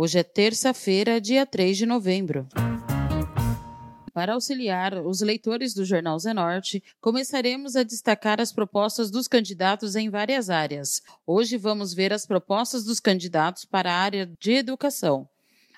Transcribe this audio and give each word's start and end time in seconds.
Hoje 0.00 0.18
é 0.18 0.22
terça-feira, 0.22 1.20
dia 1.20 1.44
3 1.44 1.76
de 1.76 1.84
novembro. 1.84 2.46
Para 4.18 4.32
auxiliar 4.32 4.94
os 5.06 5.20
leitores 5.20 5.72
do 5.72 5.84
Jornal 5.84 6.18
Zenorte, 6.18 6.82
começaremos 7.00 7.76
a 7.76 7.84
destacar 7.84 8.40
as 8.40 8.52
propostas 8.52 9.12
dos 9.12 9.28
candidatos 9.28 9.94
em 9.94 10.10
várias 10.10 10.50
áreas. 10.50 11.00
Hoje 11.24 11.56
vamos 11.56 11.94
ver 11.94 12.12
as 12.12 12.26
propostas 12.26 12.82
dos 12.82 12.98
candidatos 12.98 13.64
para 13.64 13.92
a 13.92 13.96
área 13.96 14.28
de 14.40 14.54
educação. 14.54 15.28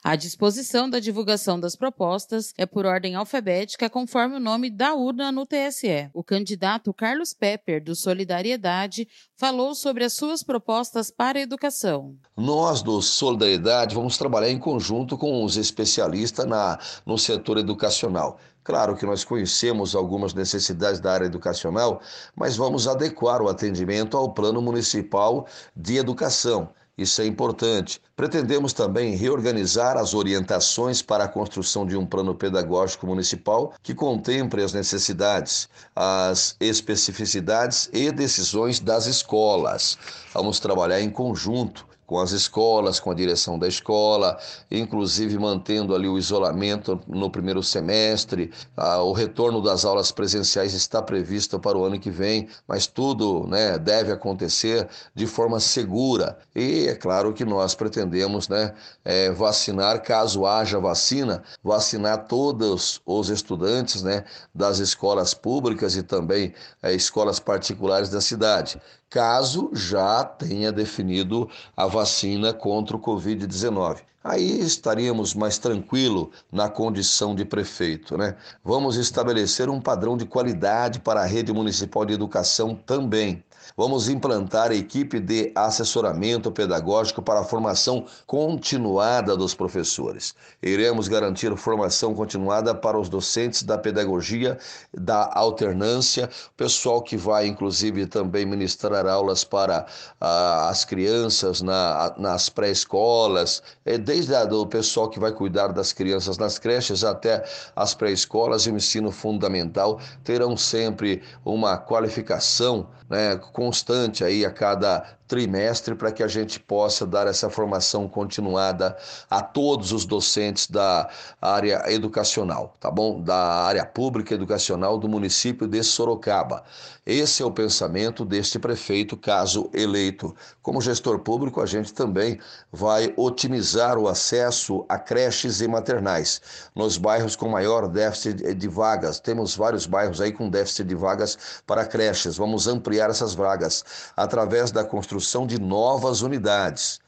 A 0.02 0.16
disposição 0.16 0.88
da 0.88 0.98
divulgação 0.98 1.60
das 1.60 1.77
propostas 1.77 2.54
é 2.56 2.64
por 2.64 2.86
ordem 2.86 3.14
alfabética 3.16 3.91
conforme 3.91 4.36
o 4.36 4.41
nome 4.41 4.70
da 4.70 4.95
urna 4.95 5.30
no 5.30 5.45
TSE. 5.45 6.08
O 6.14 6.24
candidato 6.24 6.95
Carlos 6.95 7.34
Pepper, 7.34 7.84
do 7.84 7.95
Solidariedade, 7.95 9.06
falou 9.36 9.74
sobre 9.74 10.02
as 10.02 10.14
suas 10.14 10.42
propostas 10.42 11.10
para 11.10 11.38
a 11.38 11.42
educação. 11.42 12.16
Nós 12.34 12.80
do 12.80 13.02
Solidariedade 13.02 13.94
vamos 13.94 14.16
trabalhar 14.16 14.48
em 14.48 14.58
conjunto 14.58 15.19
com 15.19 15.44
os 15.44 15.58
especialistas 15.58 16.47
na, 16.47 16.78
no 17.05 17.19
setor 17.19 17.58
educacional. 17.58 18.38
Claro 18.64 18.97
que 18.97 19.05
nós 19.05 19.22
conhecemos 19.22 19.94
algumas 19.94 20.32
necessidades 20.32 20.98
da 20.98 21.12
área 21.12 21.27
educacional, 21.27 22.00
mas 22.34 22.56
vamos 22.56 22.88
adequar 22.88 23.42
o 23.42 23.48
atendimento 23.48 24.16
ao 24.16 24.32
Plano 24.32 24.62
Municipal 24.62 25.47
de 25.77 25.97
Educação 25.97 26.70
isso 27.01 27.23
é 27.23 27.27
importante. 27.27 28.01
Pretendemos 28.15 28.75
também 28.75 29.17
reorganizar 29.17 29.97
as 29.97 30.12
orientações 30.12 31.01
para 31.01 31.25
a 31.25 31.29
construção 31.29 31.87
de 31.87 31.97
um 31.97 32.05
plano 32.05 32.34
pedagógico 32.34 33.06
municipal 33.06 33.73
que 33.83 33.95
contemple 33.95 34.62
as 34.62 34.75
necessidades, 34.75 35.69
as 35.97 36.56
especificidades 36.61 37.89
e 37.93 38.12
decisões 38.12 38.78
das 38.81 39.06
escolas. 39.06 39.97
Vamos 40.34 40.61
trabalhar 40.61 41.01
em 41.01 41.09
conjunto 41.09 41.89
com 42.11 42.19
as 42.19 42.33
escolas, 42.33 42.98
com 42.98 43.12
a 43.12 43.14
direção 43.14 43.56
da 43.56 43.69
escola, 43.69 44.36
inclusive 44.69 45.39
mantendo 45.39 45.94
ali 45.94 46.08
o 46.08 46.19
isolamento 46.19 47.00
no 47.06 47.30
primeiro 47.30 47.62
semestre. 47.62 48.50
Ah, 48.77 49.00
o 49.00 49.12
retorno 49.12 49.62
das 49.62 49.84
aulas 49.84 50.11
presenciais 50.11 50.75
está 50.75 51.00
previsto 51.00 51.61
para 51.61 51.78
o 51.78 51.84
ano 51.84 52.00
que 52.00 52.11
vem, 52.11 52.48
mas 52.66 52.88
tudo 52.88 53.47
né, 53.47 53.78
deve 53.78 54.11
acontecer 54.11 54.88
de 55.14 55.25
forma 55.25 55.61
segura. 55.61 56.36
E 56.53 56.88
é 56.88 56.97
claro 56.97 57.33
que 57.33 57.44
nós 57.44 57.77
pretendemos 57.77 58.48
né, 58.48 58.75
é, 59.05 59.31
vacinar, 59.31 60.03
caso 60.03 60.44
haja 60.44 60.81
vacina, 60.81 61.44
vacinar 61.62 62.27
todos 62.27 63.00
os 63.06 63.28
estudantes 63.28 64.03
né, 64.03 64.25
das 64.53 64.81
escolas 64.81 65.33
públicas 65.33 65.94
e 65.94 66.03
também 66.03 66.53
é, 66.83 66.92
escolas 66.92 67.38
particulares 67.38 68.11
da 68.11 68.20
cidade 68.20 68.81
caso 69.11 69.70
já 69.75 70.25
tenha 70.25 70.70
definido 70.70 71.50
a 71.77 71.86
vacina 71.86 72.55
contra 72.55 72.97
o 72.97 73.00
Covid-19. 73.00 73.98
Aí 74.22 74.61
estaríamos 74.61 75.34
mais 75.34 75.58
tranquilo 75.58 76.30
na 76.53 76.69
condição 76.69 77.34
de 77.34 77.44
prefeito, 77.44 78.16
né? 78.16 78.37
Vamos 78.62 78.97
estabelecer 78.97 79.69
um 79.69 79.81
padrão 79.81 80.16
de 80.16 80.26
qualidade 80.26 81.00
para 81.00 81.22
a 81.22 81.26
rede 81.26 81.53
municipal 81.53 82.04
de 82.04 82.12
educação 82.12 82.75
também. 82.75 83.43
Vamos 83.76 84.08
implantar 84.08 84.70
a 84.70 84.75
equipe 84.75 85.20
de 85.20 85.53
assessoramento 85.54 86.50
pedagógico 86.50 87.22
para 87.22 87.41
a 87.41 87.44
formação 87.44 88.04
continuada 88.26 89.36
dos 89.36 89.54
professores. 89.54 90.34
Iremos 90.62 91.08
garantir 91.08 91.54
formação 91.56 92.14
continuada 92.14 92.75
para 92.75 92.98
os 92.98 93.09
docentes 93.09 93.62
da 93.62 93.78
pedagogia, 93.78 94.59
da 94.92 95.30
alternância, 95.34 96.28
pessoal 96.56 97.03
que 97.03 97.16
vai, 97.16 97.47
inclusive, 97.47 98.06
também 98.06 98.44
ministrar 98.44 99.06
aulas 99.06 99.44
para 99.44 99.86
ah, 100.20 100.69
as 100.69 100.84
crianças 100.84 101.62
na, 101.62 102.14
nas 102.16 102.48
pré-escolas, 102.48 103.62
é, 103.84 103.97
desde 103.97 104.34
a, 104.34 104.47
pessoal 104.66 105.09
que 105.09 105.20
vai 105.20 105.32
cuidar 105.32 105.69
das 105.69 105.92
crianças 105.92 106.36
nas 106.36 106.59
creches 106.59 107.04
até 107.04 107.44
as 107.75 107.94
pré-escolas 107.94 108.66
e 108.66 108.70
o 108.70 108.76
ensino 108.76 109.10
fundamental. 109.10 110.00
Terão 110.25 110.56
sempre 110.56 111.22
uma 111.44 111.76
qualificação 111.76 112.88
né, 113.10 113.37
constante 113.53 114.25
aí 114.25 114.44
a 114.44 114.53
cada 114.53 115.19
trimestre 115.30 115.94
para 115.94 116.10
que 116.10 116.24
a 116.24 116.26
gente 116.26 116.58
possa 116.58 117.06
dar 117.06 117.28
essa 117.28 117.48
formação 117.48 118.08
continuada 118.08 118.96
a 119.30 119.41
todos 119.41 119.92
os 119.92 120.04
docentes 120.04 120.66
da 120.66 121.08
área 121.41 121.84
educacional, 121.86 122.74
tá 122.80 122.91
bom? 122.91 123.22
Da 123.22 123.36
área 123.36 123.86
pública 123.86 124.34
educacional 124.34 124.98
do 124.98 125.08
município 125.08 125.68
de 125.68 125.84
Sorocaba. 125.84 126.64
Esse 127.06 127.42
é 127.42 127.46
o 127.46 127.50
pensamento 127.50 128.24
deste 128.24 128.58
prefeito, 128.58 129.16
caso 129.16 129.70
eleito. 129.72 130.34
Como 130.62 130.80
gestor 130.80 131.20
público, 131.20 131.60
a 131.60 131.66
gente 131.66 131.94
também 131.94 132.38
vai 132.72 133.14
otimizar 133.16 133.98
o 133.98 134.08
acesso 134.08 134.84
a 134.88 134.98
creches 134.98 135.60
e 135.60 135.68
maternais 135.68 136.41
nos 136.74 136.98
bairros 136.98 137.36
com 137.36 137.48
maior 137.48 137.88
déficit 137.88 138.54
de 138.54 138.68
vagas. 138.68 139.20
Temos 139.20 139.56
vários 139.56 139.86
bairros 139.86 140.20
aí 140.20 140.32
com 140.32 140.50
déficit 140.50 140.88
de 140.88 140.94
vagas 140.94 141.62
para 141.66 141.86
creches. 141.86 142.36
Vamos 142.36 142.66
ampliar 142.66 143.10
essas 143.10 143.32
vagas 143.32 143.84
através 144.16 144.70
da 144.70 144.84
construção 144.84 145.19
construção 145.20 145.47
de 145.47 145.60
novas 145.60 146.22
unidades. 146.22 146.98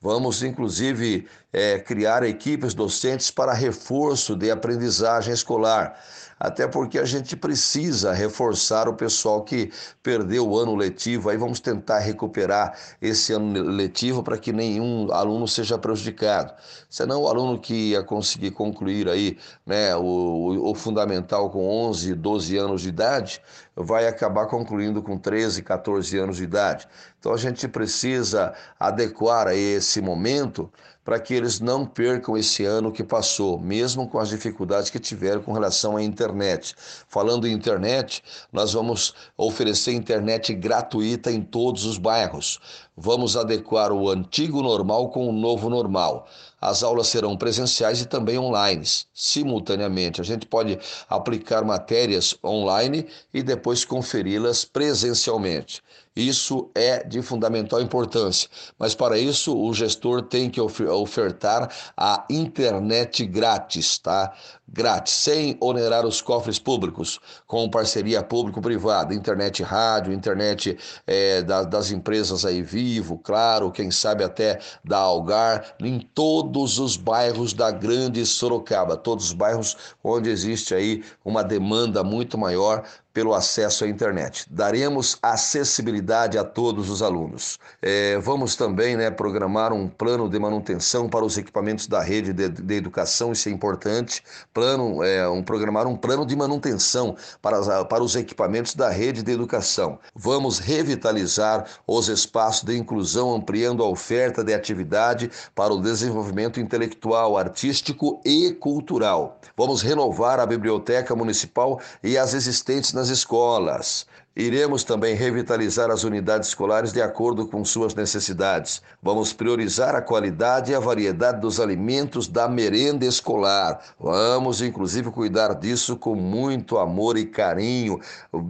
Vamos, 0.00 0.42
inclusive, 0.42 1.26
é, 1.52 1.78
criar 1.78 2.24
equipes 2.24 2.74
docentes 2.74 3.30
para 3.30 3.54
reforço 3.54 4.36
de 4.36 4.50
aprendizagem 4.50 5.32
escolar 5.32 5.96
até 6.38 6.66
porque 6.66 6.98
a 6.98 7.04
gente 7.04 7.36
precisa 7.36 8.12
reforçar 8.12 8.88
o 8.88 8.94
pessoal 8.94 9.42
que 9.42 9.70
perdeu 10.02 10.46
o 10.48 10.58
ano 10.58 10.74
letivo. 10.74 11.30
Aí 11.30 11.36
vamos 11.36 11.60
tentar 11.60 12.00
recuperar 12.00 12.78
esse 13.00 13.32
ano 13.32 13.62
letivo 13.62 14.22
para 14.22 14.36
que 14.36 14.52
nenhum 14.52 15.12
aluno 15.12 15.46
seja 15.46 15.78
prejudicado. 15.78 16.52
Senão 16.88 17.22
o 17.22 17.28
aluno 17.28 17.58
que 17.58 17.90
ia 17.90 18.02
conseguir 18.02 18.50
concluir 18.50 19.08
aí, 19.08 19.38
né, 19.64 19.96
o, 19.96 20.70
o 20.70 20.74
fundamental 20.74 21.50
com 21.50 21.66
11, 21.66 22.14
12 22.14 22.56
anos 22.56 22.82
de 22.82 22.88
idade, 22.88 23.40
vai 23.76 24.06
acabar 24.06 24.46
concluindo 24.46 25.02
com 25.02 25.18
13, 25.18 25.62
14 25.62 26.18
anos 26.18 26.36
de 26.36 26.44
idade. 26.44 26.88
Então 27.18 27.32
a 27.32 27.36
gente 27.36 27.66
precisa 27.66 28.54
adequar 28.78 29.48
a 29.48 29.54
esse 29.54 30.00
momento 30.00 30.70
para 31.04 31.20
que 31.20 31.34
eles 31.34 31.60
não 31.60 31.84
percam 31.84 32.36
esse 32.36 32.64
ano 32.64 32.90
que 32.90 33.04
passou, 33.04 33.60
mesmo 33.60 34.08
com 34.08 34.18
as 34.18 34.30
dificuldades 34.30 34.88
que 34.88 34.98
tiveram 34.98 35.42
com 35.42 35.52
relação 35.52 35.96
à 35.96 36.02
internet. 36.02 36.74
Falando 37.08 37.46
em 37.46 37.52
internet, 37.52 38.22
nós 38.50 38.72
vamos 38.72 39.14
oferecer 39.36 39.92
internet 39.92 40.54
gratuita 40.54 41.30
em 41.30 41.42
todos 41.42 41.84
os 41.84 41.98
bairros. 41.98 42.58
Vamos 42.96 43.36
adequar 43.36 43.92
o 43.92 44.08
antigo 44.08 44.62
normal 44.62 45.10
com 45.10 45.28
o 45.28 45.32
novo 45.32 45.68
normal. 45.68 46.26
As 46.64 46.82
aulas 46.82 47.08
serão 47.08 47.36
presenciais 47.36 48.00
e 48.00 48.06
também 48.06 48.38
online, 48.38 48.82
simultaneamente. 49.12 50.22
A 50.22 50.24
gente 50.24 50.46
pode 50.46 50.78
aplicar 51.10 51.62
matérias 51.62 52.34
online 52.42 53.06
e 53.34 53.42
depois 53.42 53.84
conferi-las 53.84 54.64
presencialmente. 54.64 55.82
Isso 56.16 56.70
é 56.76 57.02
de 57.02 57.20
fundamental 57.22 57.80
importância, 57.80 58.48
mas 58.78 58.94
para 58.94 59.18
isso 59.18 59.56
o 59.56 59.74
gestor 59.74 60.22
tem 60.22 60.48
que 60.48 60.60
ofertar 60.60 61.68
a 61.96 62.24
internet 62.30 63.26
grátis, 63.26 63.98
tá? 63.98 64.32
Grátis, 64.66 65.12
sem 65.12 65.56
onerar 65.60 66.06
os 66.06 66.22
cofres 66.22 66.58
públicos, 66.58 67.18
com 67.48 67.68
parceria 67.68 68.22
público-privada, 68.22 69.12
internet 69.12 69.62
rádio, 69.64 70.12
internet 70.12 70.78
é, 71.04 71.42
da, 71.42 71.64
das 71.64 71.90
empresas 71.90 72.44
aí 72.44 72.62
vivo, 72.62 73.18
claro, 73.18 73.72
quem 73.72 73.90
sabe 73.90 74.22
até 74.22 74.60
da 74.84 74.98
Algar, 74.98 75.74
em 75.80 75.98
todos 75.98 76.78
os 76.78 76.96
bairros 76.96 77.52
da 77.52 77.72
grande 77.72 78.24
Sorocaba, 78.24 78.96
todos 78.96 79.26
os 79.26 79.32
bairros 79.32 79.76
onde 80.02 80.30
existe 80.30 80.74
aí 80.74 81.02
uma 81.24 81.42
demanda 81.42 82.04
muito 82.04 82.38
maior 82.38 82.84
pelo 83.14 83.32
acesso 83.32 83.84
à 83.84 83.88
internet. 83.88 84.44
Daremos 84.50 85.16
acessibilidade 85.22 86.36
a 86.36 86.42
todos 86.42 86.90
os 86.90 87.00
alunos. 87.00 87.60
É, 87.80 88.18
vamos 88.18 88.56
também 88.56 88.96
né, 88.96 89.08
programar 89.08 89.72
um 89.72 89.88
plano 89.88 90.28
de 90.28 90.36
manutenção 90.36 91.08
para 91.08 91.24
os 91.24 91.38
equipamentos 91.38 91.86
da 91.86 92.02
rede 92.02 92.32
de, 92.32 92.48
de 92.48 92.74
educação, 92.74 93.30
isso 93.30 93.48
é 93.48 93.52
importante. 93.52 94.20
Plano, 94.52 95.02
é, 95.04 95.28
um, 95.28 95.44
programar 95.44 95.86
um 95.86 95.96
plano 95.96 96.26
de 96.26 96.34
manutenção 96.34 97.16
para, 97.40 97.84
para 97.84 98.02
os 98.02 98.16
equipamentos 98.16 98.74
da 98.74 98.90
rede 98.90 99.22
de 99.22 99.30
educação. 99.30 100.00
Vamos 100.14 100.58
revitalizar 100.58 101.66
os 101.86 102.08
espaços 102.08 102.64
de 102.64 102.76
inclusão, 102.76 103.32
ampliando 103.32 103.84
a 103.84 103.88
oferta 103.88 104.42
de 104.42 104.52
atividade 104.52 105.30
para 105.54 105.72
o 105.72 105.80
desenvolvimento 105.80 106.58
intelectual, 106.58 107.38
artístico 107.38 108.20
e 108.24 108.50
cultural. 108.52 109.38
Vamos 109.56 109.82
renovar 109.82 110.40
a 110.40 110.46
biblioteca 110.46 111.14
municipal 111.14 111.80
e 112.02 112.18
as 112.18 112.34
existentes 112.34 112.92
nas 112.92 113.03
escolas. 113.10 114.06
Iremos 114.36 114.82
também 114.82 115.14
revitalizar 115.14 115.92
as 115.92 116.02
unidades 116.02 116.48
escolares 116.48 116.92
de 116.92 117.00
acordo 117.00 117.46
com 117.46 117.64
suas 117.64 117.94
necessidades. 117.94 118.82
Vamos 119.00 119.32
priorizar 119.32 119.94
a 119.94 120.02
qualidade 120.02 120.72
e 120.72 120.74
a 120.74 120.80
variedade 120.80 121.40
dos 121.40 121.60
alimentos 121.60 122.26
da 122.26 122.48
merenda 122.48 123.06
escolar. 123.06 123.80
Vamos, 123.96 124.60
inclusive, 124.60 125.12
cuidar 125.12 125.54
disso 125.54 125.96
com 125.96 126.16
muito 126.16 126.78
amor 126.78 127.16
e 127.16 127.26
carinho, 127.26 128.00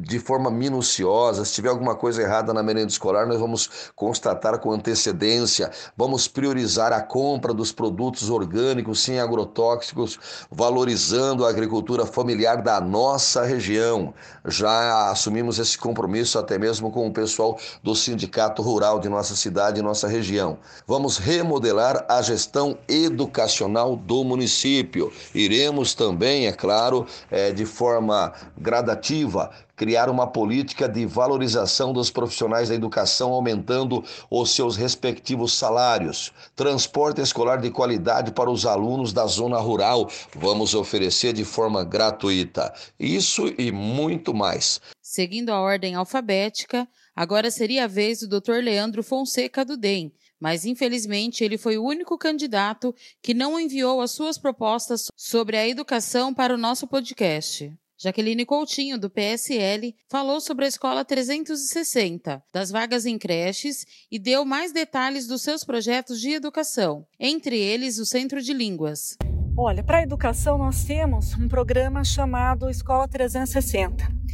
de 0.01 0.19
forma 0.19 0.51
minuciosa. 0.51 1.45
Se 1.45 1.53
tiver 1.53 1.69
alguma 1.69 1.95
coisa 1.95 2.23
errada 2.23 2.55
na 2.55 2.63
merenda 2.63 2.89
escolar, 2.89 3.27
nós 3.27 3.39
vamos 3.39 3.91
constatar 3.95 4.59
com 4.61 4.73
antecedência. 4.73 5.71
Vamos 5.95 6.27
priorizar 6.27 6.95
a 6.95 7.03
compra 7.03 7.53
dos 7.53 7.73
produtos 7.73 8.31
orgânicos 8.31 9.03
sem 9.03 9.21
agrotóxicos, 9.21 10.19
valorizando 10.51 11.45
a 11.45 11.51
agricultura 11.51 12.07
familiar 12.07 12.63
da 12.63 12.81
nossa 12.81 13.45
região. 13.45 14.15
Já 14.47 15.11
assumimos 15.11 15.59
esse 15.59 15.74
esse 15.75 15.79
compromisso 15.79 16.39
até 16.39 16.59
mesmo 16.59 16.91
com 16.91 17.07
o 17.07 17.13
pessoal 17.13 17.59
do 17.83 17.95
sindicato 17.95 18.63
rural 18.63 19.01
de 19.01 19.09
nossa 19.09 19.35
cidade 19.35 19.81
e 19.81 19.83
nossa 19.83 20.07
região. 20.07 20.59
Vamos 20.87 21.19
remodelar 21.19 22.07
a 22.09 22.23
gestão 22.23 22.79
educacional 22.89 23.97
do 23.97 24.25
município. 24.25 25.13
Iremos 25.35 25.95
também, 25.95 26.47
é 26.47 26.53
claro, 26.53 27.07
é, 27.31 27.53
de 27.53 27.67
forma 27.67 28.33
gradativa, 28.57 29.51
criar 29.77 30.09
uma 30.09 30.27
política 30.29 30.89
de 30.89 31.05
valorização 31.05 31.93
dos 31.93 32.11
profissionais 32.11 32.69
da 32.69 32.75
educação, 32.77 33.33
aumentando 33.33 34.05
os 34.31 34.55
seus 34.55 34.77
respectivos 34.77 35.53
salários. 35.53 36.33
Transporte 36.55 37.21
escolar 37.21 37.61
de 37.61 37.71
qualidade 37.71 38.31
para 38.31 38.51
os 38.51 38.65
alunos 38.65 39.13
da 39.13 39.27
zona 39.27 39.59
rural, 39.59 40.09
vamos 40.37 40.75
oferecer 40.75 41.33
de 41.33 41.45
forma 41.45 41.83
gratuita. 41.83 42.73
Isso 42.99 43.53
e 43.59 43.73
muito 43.73 44.33
mais. 44.33 44.81
Seguindo 45.15 45.51
a 45.51 45.61
ordem 45.61 45.95
alfabética, 45.95 46.89
agora 47.15 47.49
seria 47.49 47.85
a 47.85 47.87
vez 47.87 48.19
do 48.19 48.41
Dr. 48.41 48.55
Leandro 48.61 49.01
Fonseca 49.01 49.65
do 49.65 49.77
DEM, 49.77 50.13
mas 50.41 50.65
infelizmente 50.65 51.45
ele 51.45 51.57
foi 51.57 51.79
o 51.79 51.85
único 51.85 52.19
candidato 52.19 52.93
que 53.23 53.33
não 53.33 53.61
enviou 53.61 54.01
as 54.01 54.11
suas 54.11 54.37
propostas 54.37 55.07
sobre 55.15 55.57
a 55.57 55.69
educação 55.69 56.35
para 56.35 56.53
o 56.53 56.59
nosso 56.59 56.89
podcast. 56.89 57.73
Jaqueline 57.97 58.45
Coutinho, 58.45 58.99
do 58.99 59.09
PSL, 59.09 59.95
falou 60.11 60.41
sobre 60.41 60.65
a 60.65 60.69
Escola 60.69 61.05
360, 61.05 62.43
das 62.53 62.73
vagas 62.73 63.07
em 63.07 63.17
creches 63.17 63.87
e 64.11 64.19
deu 64.19 64.45
mais 64.45 64.73
detalhes 64.73 65.29
dos 65.29 65.43
seus 65.43 65.63
projetos 65.63 66.21
de 66.21 66.31
educação, 66.31 67.07
entre 67.21 67.57
eles 67.57 68.01
o 68.01 68.05
Centro 68.05 68.43
de 68.43 68.53
Línguas. 68.53 69.17
Olha, 69.57 69.85
para 69.85 69.99
a 69.99 70.03
educação 70.03 70.59
nós 70.59 70.83
temos 70.83 71.35
um 71.35 71.47
programa 71.47 72.03
chamado 72.03 72.69
Escola 72.69 73.07
360 73.07 74.25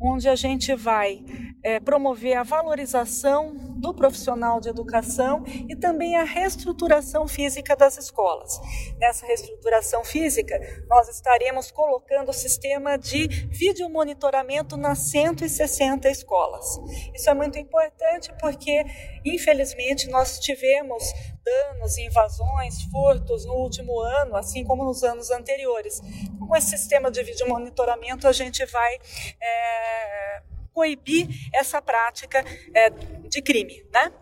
onde 0.00 0.28
a 0.28 0.34
gente 0.34 0.74
vai 0.74 1.22
é, 1.62 1.78
promover 1.78 2.36
a 2.36 2.42
valorização 2.42 3.54
do 3.76 3.94
profissional 3.94 4.60
de 4.60 4.68
educação 4.68 5.44
e 5.68 5.76
também 5.76 6.16
a 6.16 6.24
reestruturação 6.24 7.28
física 7.28 7.76
das 7.76 7.98
escolas. 7.98 8.60
Nessa 8.98 9.26
reestruturação 9.26 10.04
física, 10.04 10.58
nós 10.88 11.08
estaremos 11.08 11.70
colocando 11.70 12.30
o 12.30 12.32
sistema 12.32 12.96
de 12.96 13.26
vídeo 13.48 13.88
monitoramento 13.88 14.76
nas 14.76 15.10
160 15.10 16.08
escolas. 16.08 16.78
Isso 17.14 17.28
é 17.28 17.34
muito 17.34 17.58
importante 17.58 18.32
porque, 18.40 18.84
infelizmente, 19.24 20.08
nós 20.08 20.38
tivemos 20.38 21.04
danos, 21.44 21.98
invasões, 21.98 22.82
furtos 22.84 23.44
no 23.44 23.54
último 23.54 24.00
ano, 24.00 24.36
assim 24.36 24.64
como 24.64 24.84
nos 24.84 25.02
anos 25.02 25.30
anteriores. 25.30 26.00
Com 26.38 26.56
esse 26.56 26.70
sistema 26.70 27.10
de 27.10 27.22
vídeo 27.22 27.48
monitoramento, 27.48 28.26
a 28.26 28.32
gente 28.32 28.64
vai 28.66 28.98
é, 29.40 30.42
coibir 30.72 31.28
essa 31.52 31.80
prática 31.82 32.44
é, 32.74 32.90
de 33.28 33.42
crime, 33.42 33.84
né? 33.92 34.12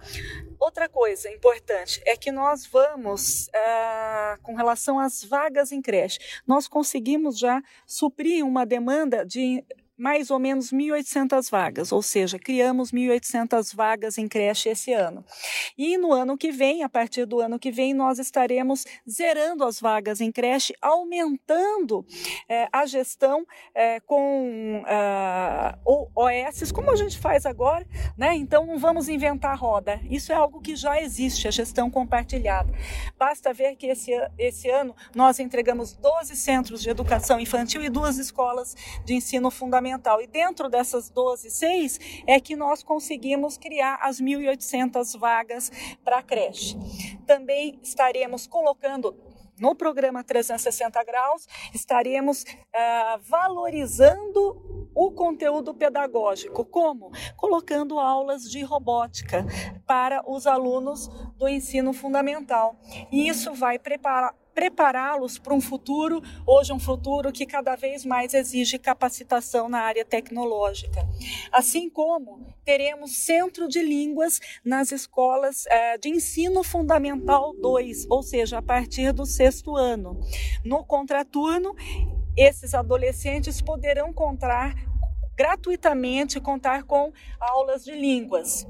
Outra 0.61 0.89
coisa 0.89 1.31
importante 1.31 2.03
é 2.05 2.17
que 2.17 2.33
nós 2.33 2.67
vamos, 2.67 3.49
ah, 3.55 4.37
com 4.43 4.57
relação 4.57 4.99
às 4.99 5.23
vagas 5.23 5.71
em 5.71 5.81
creche, 5.81 6.19
nós 6.45 6.67
conseguimos 6.67 7.39
já 7.39 7.63
suprir 7.87 8.45
uma 8.45 8.67
demanda 8.67 9.25
de 9.25 9.65
mais 9.99 10.31
ou 10.31 10.39
menos 10.39 10.73
1.800 10.73 11.51
vagas, 11.51 11.91
ou 11.91 12.01
seja, 12.01 12.39
criamos 12.39 12.93
1.800 12.93 13.75
vagas 13.75 14.17
em 14.17 14.29
creche 14.29 14.69
esse 14.69 14.93
ano. 14.93 15.25
E 15.77 15.99
no 15.99 16.13
ano 16.13 16.39
que 16.39 16.53
vem, 16.53 16.85
a 16.85 16.89
partir 16.89 17.27
do 17.27 17.41
ano 17.41 17.59
que 17.59 17.73
vem, 17.73 17.93
nós 17.93 18.21
estaremos 18.21 18.87
zerando 19.09 19.65
as 19.65 19.81
vagas 19.81 20.21
em 20.21 20.31
creche, 20.31 20.73
aumentando 20.81 22.07
é, 22.49 22.69
a 22.73 22.87
gestão 22.87 23.45
é, 23.75 23.99
com 23.99 24.83
uh, 24.83 24.87
ah, 24.87 25.79
OS, 25.85 26.71
como 26.71 26.93
a 26.93 26.97
gente 26.97 27.19
faz 27.19 27.45
agora, 27.45 27.85
né? 28.17 28.37
Então 28.37 28.65
não 28.65 28.79
vamos 28.79 29.09
inventar 29.09 29.59
roda. 29.59 30.01
Isso 30.09 30.31
é 30.31 30.37
algo 30.37 30.61
que 30.61 30.77
já 30.77 31.01
existe, 31.01 31.49
a 31.49 31.51
gestão 31.51 31.91
compartilhada. 31.91 32.73
Basta 33.19 33.53
ver 33.53 33.75
que 33.75 33.87
esse, 33.89 34.13
esse 34.39 34.71
ano 34.71 34.95
nós 35.15 35.41
entregamos 35.41 35.95
12 35.95 36.37
centros 36.37 36.83
de 36.83 36.91
educação 36.91 37.41
infantil 37.41 37.83
e 37.83 37.89
duas 37.89 38.19
escolas 38.19 38.77
de 39.05 39.15
ensino 39.15 39.51
fundamental 39.51 39.88
fundamental. 39.89 40.21
E 40.21 40.27
dentro 40.27 40.69
dessas 40.69 41.09
12, 41.11 41.51
6 41.51 41.99
é 42.27 42.41
que 42.41 42.55
nós 42.55 42.83
conseguimos 42.83 43.57
criar 43.57 43.99
as 44.03 44.21
1.800 44.21 45.19
vagas 45.19 45.71
para 46.05 46.19
a 46.19 46.23
creche. 46.23 46.77
Também 47.27 47.79
estaremos 47.83 48.47
colocando 48.47 49.17
no 49.59 49.75
programa 49.75 50.23
360 50.23 51.03
graus, 51.03 51.49
estaremos 51.75 52.43
uh, 52.45 53.19
valorizando 53.23 54.89
o 54.95 55.11
conteúdo 55.11 55.75
pedagógico. 55.75 56.65
Como? 56.65 57.11
Colocando 57.37 57.99
aulas 57.99 58.49
de 58.49 58.63
robótica 58.63 59.45
para 59.85 60.23
os 60.31 60.47
alunos 60.47 61.09
do 61.37 61.49
ensino 61.49 61.93
fundamental. 61.93 62.77
E 63.11 63.29
isso 63.29 63.53
vai 63.53 63.81
preparar 63.81 64.33
prepará-los 64.59 65.39
para 65.39 65.55
um 65.55 65.61
futuro, 65.61 66.21
hoje 66.45 66.73
um 66.73 66.81
futuro 66.81 67.31
que 67.31 67.47
cada 67.47 67.77
vez 67.77 68.05
mais 68.05 68.35
exige 68.35 68.77
capacitação 68.77 69.69
na 69.69 69.79
área 69.79 70.05
tecnológica. 70.05 71.09
Assim 71.53 71.89
como 71.89 72.45
teremos 72.65 73.19
centro 73.19 73.69
de 73.69 73.81
línguas 73.81 74.41
nas 74.65 74.91
escolas 74.91 75.65
eh, 75.69 75.99
de 75.99 76.09
ensino 76.09 76.65
fundamental 76.65 77.55
2, 77.55 78.07
ou 78.11 78.21
seja, 78.21 78.59
a 78.59 78.63
partir 78.63 79.13
do 79.13 79.25
sexto 79.25 79.77
ano. 79.77 80.19
No 80.65 80.85
contraturno, 80.85 81.77
esses 82.37 82.75
adolescentes 82.75 83.63
poderão 83.63 84.13
contar 84.13 84.75
gratuitamente 85.37 86.41
contar 86.41 86.83
com 86.83 87.13
aulas 87.39 87.85
de 87.85 87.93
línguas. 87.93 88.67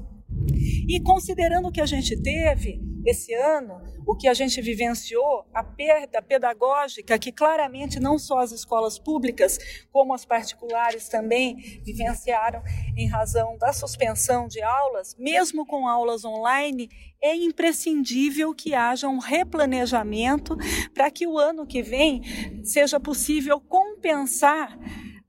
E 0.87 0.99
considerando 0.99 1.71
que 1.71 1.81
a 1.81 1.87
gente 1.87 2.15
teve 2.21 2.88
esse 3.05 3.33
ano, 3.33 3.81
o 4.05 4.15
que 4.15 4.27
a 4.27 4.33
gente 4.33 4.61
vivenciou, 4.61 5.45
a 5.53 5.63
perda 5.63 6.21
pedagógica 6.21 7.17
que 7.17 7.31
claramente 7.31 7.99
não 7.99 8.17
só 8.17 8.39
as 8.39 8.51
escolas 8.51 8.99
públicas, 8.99 9.57
como 9.91 10.13
as 10.13 10.25
particulares 10.25 11.07
também 11.07 11.55
vivenciaram 11.83 12.61
em 12.97 13.07
razão 13.07 13.57
da 13.57 13.71
suspensão 13.71 14.47
de 14.47 14.61
aulas, 14.61 15.15
mesmo 15.17 15.65
com 15.65 15.87
aulas 15.87 16.25
online, 16.25 16.89
é 17.21 17.35
imprescindível 17.35 18.53
que 18.53 18.73
haja 18.73 19.07
um 19.07 19.19
replanejamento 19.19 20.55
para 20.93 21.11
que 21.11 21.27
o 21.27 21.37
ano 21.37 21.65
que 21.65 21.81
vem 21.81 22.21
seja 22.63 22.99
possível 22.99 23.59
compensar 23.59 24.77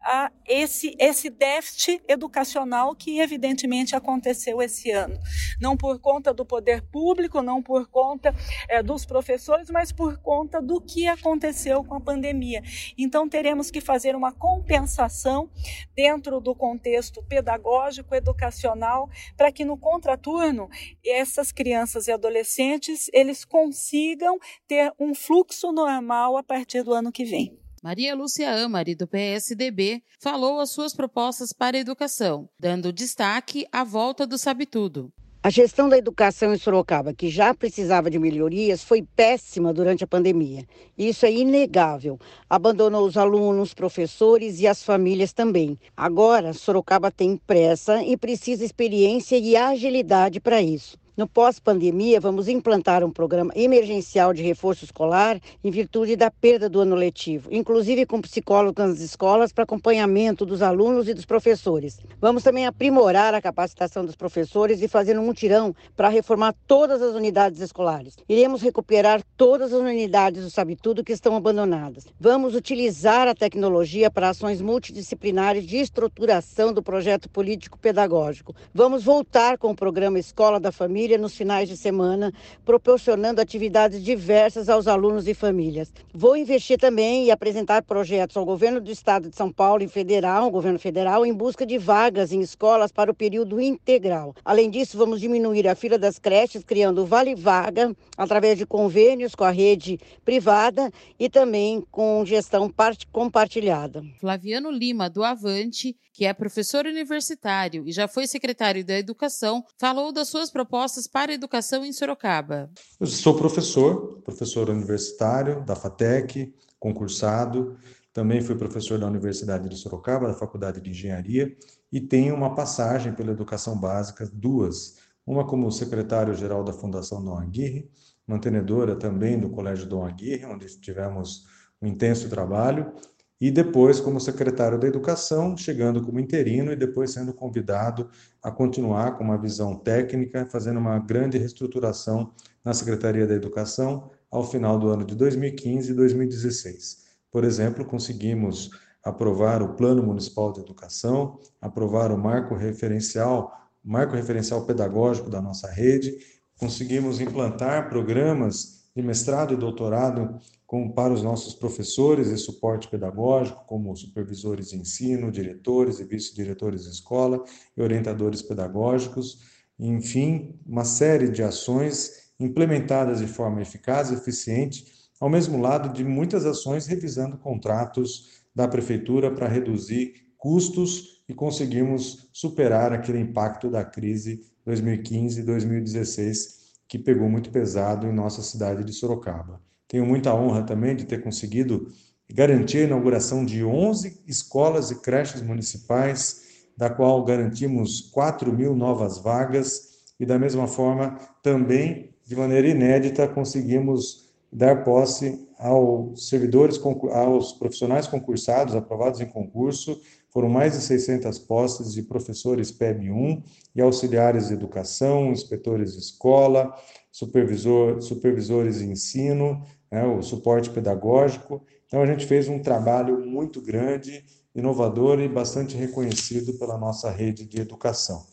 a 0.02 0.30
esse, 0.46 0.94
esse 0.98 1.28
déficit 1.28 2.02
educacional 2.08 2.94
que 2.94 3.20
evidentemente 3.20 3.94
aconteceu 3.94 4.62
esse 4.62 4.90
ano. 4.90 5.18
Não 5.60 5.76
por 5.76 5.98
conta 5.98 6.32
do 6.32 6.44
poder 6.44 6.82
público, 6.82 7.42
não 7.42 7.62
por 7.62 7.86
conta 7.88 8.34
é, 8.68 8.82
dos 8.82 9.04
professores, 9.04 9.70
mas 9.70 9.92
por 9.92 10.18
conta 10.18 10.60
do 10.60 10.80
que 10.80 11.06
aconteceu 11.06 11.84
com 11.84 11.94
a 11.94 12.00
pandemia. 12.00 12.62
Então 12.96 13.28
teremos 13.28 13.70
que 13.70 13.80
fazer 13.80 14.16
uma 14.16 14.32
compensação 14.32 15.50
dentro 15.94 16.40
do 16.40 16.54
contexto 16.54 17.22
pedagógico, 17.22 18.14
educacional, 18.14 19.08
para 19.36 19.52
que 19.52 19.64
no 19.64 19.76
contraturno 19.76 20.68
essas 21.04 21.52
crianças 21.52 22.08
e 22.08 22.12
adolescentes 22.12 23.10
eles 23.12 23.44
consigam 23.44 24.38
ter 24.66 24.92
um 24.98 25.14
fluxo 25.14 25.72
normal 25.72 26.36
a 26.36 26.42
partir 26.42 26.82
do 26.82 26.92
ano 26.92 27.12
que 27.12 27.24
vem. 27.24 27.58
Maria 27.82 28.14
Lúcia 28.14 28.62
Amari, 28.62 28.94
do 28.94 29.06
PSDB, 29.06 30.02
falou 30.18 30.60
as 30.60 30.68
suas 30.68 30.92
propostas 30.92 31.50
para 31.50 31.78
a 31.78 31.80
educação, 31.80 32.46
dando 32.58 32.92
destaque 32.92 33.66
à 33.72 33.82
volta 33.82 34.26
do 34.26 34.36
Sabe 34.36 34.66
Tudo. 34.66 35.10
A 35.42 35.48
gestão 35.48 35.88
da 35.88 35.96
educação 35.96 36.52
em 36.52 36.58
Sorocaba, 36.58 37.14
que 37.14 37.30
já 37.30 37.54
precisava 37.54 38.10
de 38.10 38.18
melhorias, 38.18 38.84
foi 38.84 39.02
péssima 39.16 39.72
durante 39.72 40.04
a 40.04 40.06
pandemia. 40.06 40.66
Isso 40.98 41.24
é 41.24 41.32
inegável. 41.32 42.18
Abandonou 42.50 43.06
os 43.06 43.16
alunos, 43.16 43.72
professores 43.72 44.60
e 44.60 44.66
as 44.66 44.82
famílias 44.82 45.32
também. 45.32 45.78
Agora, 45.96 46.52
Sorocaba 46.52 47.10
tem 47.10 47.38
pressa 47.38 48.02
e 48.02 48.14
precisa 48.14 48.62
experiência 48.62 49.38
e 49.38 49.56
agilidade 49.56 50.38
para 50.38 50.60
isso. 50.60 50.98
No 51.20 51.28
pós-pandemia, 51.28 52.18
vamos 52.18 52.48
implantar 52.48 53.04
um 53.04 53.10
programa 53.10 53.52
emergencial 53.54 54.32
de 54.32 54.42
reforço 54.42 54.86
escolar 54.86 55.38
em 55.62 55.70
virtude 55.70 56.16
da 56.16 56.30
perda 56.30 56.66
do 56.66 56.80
ano 56.80 56.96
letivo, 56.96 57.50
inclusive 57.52 58.06
com 58.06 58.22
psicólogos 58.22 58.82
nas 58.82 59.00
escolas 59.00 59.52
para 59.52 59.64
acompanhamento 59.64 60.46
dos 60.46 60.62
alunos 60.62 61.08
e 61.08 61.12
dos 61.12 61.26
professores. 61.26 61.98
Vamos 62.18 62.42
também 62.42 62.64
aprimorar 62.64 63.34
a 63.34 63.42
capacitação 63.42 64.02
dos 64.02 64.16
professores 64.16 64.80
e 64.80 64.88
fazer 64.88 65.18
um 65.18 65.26
mutirão 65.26 65.76
para 65.94 66.08
reformar 66.08 66.54
todas 66.66 67.02
as 67.02 67.14
unidades 67.14 67.60
escolares. 67.60 68.16
Iremos 68.26 68.62
recuperar 68.62 69.22
todas 69.36 69.74
as 69.74 69.78
unidades 69.78 70.42
do 70.42 70.50
Sabe 70.50 70.74
Tudo 70.74 71.04
que 71.04 71.12
estão 71.12 71.36
abandonadas. 71.36 72.06
Vamos 72.18 72.54
utilizar 72.54 73.28
a 73.28 73.34
tecnologia 73.34 74.10
para 74.10 74.30
ações 74.30 74.62
multidisciplinares 74.62 75.66
de 75.66 75.76
estruturação 75.76 76.72
do 76.72 76.82
projeto 76.82 77.28
político-pedagógico. 77.28 78.54
Vamos 78.72 79.04
voltar 79.04 79.58
com 79.58 79.72
o 79.72 79.76
programa 79.76 80.18
Escola 80.18 80.58
da 80.58 80.72
Família 80.72 81.09
família 81.10 81.18
nos 81.18 81.34
finais 81.34 81.68
de 81.68 81.76
semana, 81.76 82.32
proporcionando 82.64 83.40
atividades 83.40 84.02
diversas 84.02 84.68
aos 84.68 84.86
alunos 84.86 85.26
e 85.26 85.34
famílias. 85.34 85.92
Vou 86.14 86.36
investir 86.36 86.78
também 86.78 87.26
e 87.26 87.30
apresentar 87.30 87.82
projetos 87.82 88.36
ao 88.36 88.44
governo 88.44 88.80
do 88.80 88.90
estado 88.90 89.28
de 89.28 89.36
São 89.36 89.50
Paulo 89.50 89.82
e 89.82 89.88
federal, 89.88 90.44
ao 90.44 90.50
governo 90.50 90.78
federal, 90.78 91.26
em 91.26 91.32
busca 91.32 91.66
de 91.66 91.78
vagas 91.78 92.32
em 92.32 92.40
escolas 92.40 92.92
para 92.92 93.10
o 93.10 93.14
período 93.14 93.60
integral. 93.60 94.34
Além 94.44 94.70
disso, 94.70 94.96
vamos 94.96 95.20
diminuir 95.20 95.66
a 95.66 95.74
fila 95.74 95.98
das 95.98 96.18
creches, 96.18 96.62
criando 96.62 97.06
Vale 97.06 97.34
Vaga, 97.34 97.94
através 98.16 98.58
de 98.58 98.66
convênios 98.66 99.34
com 99.34 99.44
a 99.44 99.50
rede 99.50 99.98
privada 100.24 100.90
e 101.18 101.28
também 101.28 101.82
com 101.90 102.24
gestão 102.24 102.72
compartilhada. 103.10 104.02
Flaviano 104.20 104.70
Lima, 104.70 105.08
do 105.10 105.24
Avante, 105.24 105.96
que 106.12 106.26
é 106.26 106.34
professor 106.34 106.86
universitário 106.86 107.88
e 107.88 107.92
já 107.92 108.06
foi 108.06 108.26
secretário 108.26 108.84
da 108.84 108.98
Educação, 108.98 109.64
falou 109.78 110.12
das 110.12 110.28
suas 110.28 110.50
propostas 110.50 110.99
para 111.06 111.32
a 111.32 111.34
educação 111.34 111.84
em 111.84 111.92
Sorocaba. 111.92 112.70
Eu 112.98 113.06
sou 113.06 113.36
professor, 113.36 114.20
professor 114.22 114.68
universitário 114.68 115.64
da 115.64 115.74
FATEC, 115.76 116.54
concursado, 116.78 117.76
também 118.12 118.40
fui 118.40 118.56
professor 118.56 118.98
da 118.98 119.06
Universidade 119.06 119.68
de 119.68 119.76
Sorocaba, 119.76 120.26
da 120.26 120.34
Faculdade 120.34 120.80
de 120.80 120.90
Engenharia, 120.90 121.56
e 121.92 122.00
tenho 122.00 122.34
uma 122.34 122.54
passagem 122.54 123.12
pela 123.12 123.30
educação 123.30 123.78
básica, 123.78 124.28
duas. 124.32 124.96
Uma 125.24 125.46
como 125.46 125.70
secretário-geral 125.70 126.64
da 126.64 126.72
Fundação 126.72 127.24
Dom 127.24 127.38
Aguirre, 127.38 127.88
mantenedora 128.26 128.96
também 128.96 129.38
do 129.38 129.50
Colégio 129.50 129.86
Dom 129.86 130.04
Aguirre, 130.04 130.44
onde 130.44 130.66
tivemos 130.80 131.44
um 131.80 131.86
intenso 131.86 132.28
trabalho, 132.28 132.92
e 133.40 133.50
depois 133.50 134.00
como 134.00 134.20
secretário 134.20 134.78
da 134.78 134.86
Educação, 134.86 135.56
chegando 135.56 136.02
como 136.02 136.20
interino 136.20 136.72
e 136.72 136.76
depois 136.76 137.12
sendo 137.12 137.32
convidado 137.32 138.10
a 138.42 138.50
continuar 138.50 139.16
com 139.16 139.24
uma 139.24 139.38
visão 139.38 139.74
técnica, 139.74 140.46
fazendo 140.46 140.78
uma 140.78 140.98
grande 140.98 141.38
reestruturação 141.38 142.32
na 142.62 142.74
Secretaria 142.74 143.26
da 143.26 143.34
Educação 143.34 144.10
ao 144.30 144.44
final 144.44 144.78
do 144.78 144.88
ano 144.88 145.04
de 145.04 145.14
2015 145.14 145.90
e 145.90 145.94
2016. 145.94 147.04
Por 147.32 147.44
exemplo, 147.44 147.84
conseguimos 147.84 148.70
aprovar 149.02 149.62
o 149.62 149.74
Plano 149.74 150.02
Municipal 150.02 150.52
de 150.52 150.60
Educação, 150.60 151.38
aprovar 151.60 152.12
o 152.12 152.18
marco 152.18 152.54
referencial, 152.54 153.50
marco 153.82 154.14
referencial 154.14 154.66
pedagógico 154.66 155.30
da 155.30 155.40
nossa 155.40 155.70
rede, 155.70 156.18
conseguimos 156.58 157.20
implantar 157.20 157.88
programas 157.88 158.90
de 158.94 159.02
mestrado 159.02 159.54
e 159.54 159.56
doutorado 159.56 160.38
com, 160.70 160.88
para 160.88 161.12
os 161.12 161.20
nossos 161.20 161.52
professores 161.52 162.28
e 162.28 162.36
suporte 162.36 162.86
pedagógico, 162.86 163.64
como 163.66 163.96
supervisores 163.96 164.70
de 164.70 164.76
ensino, 164.76 165.32
diretores 165.32 165.98
e 165.98 166.04
vice-diretores 166.04 166.84
de 166.84 166.90
escola 166.90 167.42
e 167.76 167.82
orientadores 167.82 168.40
pedagógicos, 168.40 169.40
enfim, 169.76 170.60
uma 170.64 170.84
série 170.84 171.28
de 171.28 171.42
ações 171.42 172.30
implementadas 172.38 173.18
de 173.18 173.26
forma 173.26 173.60
eficaz 173.60 174.12
e 174.12 174.14
eficiente, 174.14 174.84
ao 175.20 175.28
mesmo 175.28 175.60
lado 175.60 175.92
de 175.92 176.04
muitas 176.04 176.46
ações 176.46 176.86
revisando 176.86 177.36
contratos 177.36 178.44
da 178.54 178.68
prefeitura 178.68 179.28
para 179.28 179.48
reduzir 179.48 180.32
custos 180.38 181.20
e 181.28 181.34
conseguimos 181.34 182.30
superar 182.32 182.92
aquele 182.92 183.18
impacto 183.18 183.68
da 183.68 183.84
crise 183.84 184.46
2015 184.64 185.40
e 185.40 185.42
2016 185.42 186.60
que 186.86 186.96
pegou 186.96 187.28
muito 187.28 187.50
pesado 187.50 188.06
em 188.06 188.12
nossa 188.12 188.40
cidade 188.40 188.84
de 188.84 188.92
Sorocaba. 188.92 189.60
Tenho 189.90 190.06
muita 190.06 190.32
honra 190.32 190.62
também 190.62 190.94
de 190.94 191.04
ter 191.04 191.20
conseguido 191.20 191.88
garantir 192.32 192.78
a 192.78 192.84
inauguração 192.84 193.44
de 193.44 193.64
11 193.64 194.22
escolas 194.24 194.92
e 194.92 195.00
creches 195.00 195.42
municipais, 195.42 196.64
da 196.76 196.88
qual 196.88 197.24
garantimos 197.24 198.00
4 198.12 198.52
mil 198.52 198.76
novas 198.76 199.18
vagas, 199.18 199.90
e 200.20 200.24
da 200.24 200.38
mesma 200.38 200.68
forma, 200.68 201.18
também, 201.42 202.14
de 202.24 202.36
maneira 202.36 202.68
inédita, 202.68 203.26
conseguimos 203.26 204.30
dar 204.52 204.84
posse 204.84 205.44
aos 205.58 206.28
servidores, 206.28 206.80
aos 207.12 207.52
profissionais 207.54 208.06
concursados, 208.06 208.76
aprovados 208.76 209.20
em 209.20 209.26
concurso, 209.26 210.00
foram 210.28 210.48
mais 210.48 210.74
de 210.74 210.82
600 210.82 211.36
postes 211.40 211.92
de 211.92 212.02
professores 212.02 212.70
PEB1 212.70 213.42
e 213.74 213.80
auxiliares 213.80 214.48
de 214.48 214.54
educação, 214.54 215.32
inspetores 215.32 215.94
de 215.94 215.98
escola, 215.98 216.72
supervisor, 217.10 218.00
supervisores 218.00 218.78
de 218.78 218.86
ensino, 218.86 219.64
né, 219.90 220.04
o 220.04 220.22
suporte 220.22 220.70
pedagógico. 220.70 221.62
Então, 221.86 222.02
a 222.02 222.06
gente 222.06 222.26
fez 222.26 222.48
um 222.48 222.60
trabalho 222.60 223.18
muito 223.26 223.60
grande, 223.60 224.24
inovador 224.54 225.20
e 225.20 225.28
bastante 225.28 225.76
reconhecido 225.76 226.54
pela 226.54 226.78
nossa 226.78 227.10
rede 227.10 227.44
de 227.44 227.60
educação. 227.60 228.24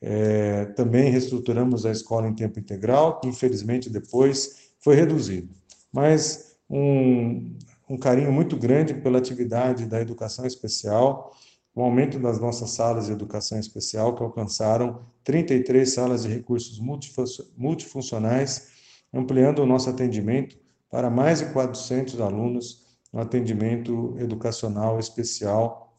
É, 0.00 0.66
também 0.76 1.10
reestruturamos 1.10 1.84
a 1.84 1.90
escola 1.90 2.28
em 2.28 2.34
tempo 2.34 2.60
integral, 2.60 3.18
que 3.18 3.28
infelizmente 3.28 3.90
depois 3.90 4.70
foi 4.78 4.94
reduzido. 4.94 5.48
Mas 5.92 6.56
um, 6.70 7.56
um 7.88 7.96
carinho 7.96 8.30
muito 8.30 8.56
grande 8.56 8.94
pela 8.94 9.18
atividade 9.18 9.86
da 9.86 10.00
educação 10.00 10.46
especial, 10.46 11.32
o 11.74 11.82
aumento 11.82 12.18
das 12.18 12.38
nossas 12.38 12.70
salas 12.70 13.06
de 13.06 13.12
educação 13.12 13.58
especial, 13.58 14.14
que 14.14 14.22
alcançaram 14.22 15.00
33 15.24 15.92
salas 15.92 16.22
de 16.22 16.28
recursos 16.28 16.80
multifuncionais, 17.56 18.68
ampliando 19.12 19.60
o 19.60 19.66
nosso 19.66 19.88
atendimento 19.88 20.56
para 20.90 21.10
mais 21.10 21.40
de 21.40 21.46
400 21.46 22.20
alunos 22.20 22.86
no 23.12 23.20
atendimento 23.20 24.14
educacional 24.18 24.98
especial 24.98 25.94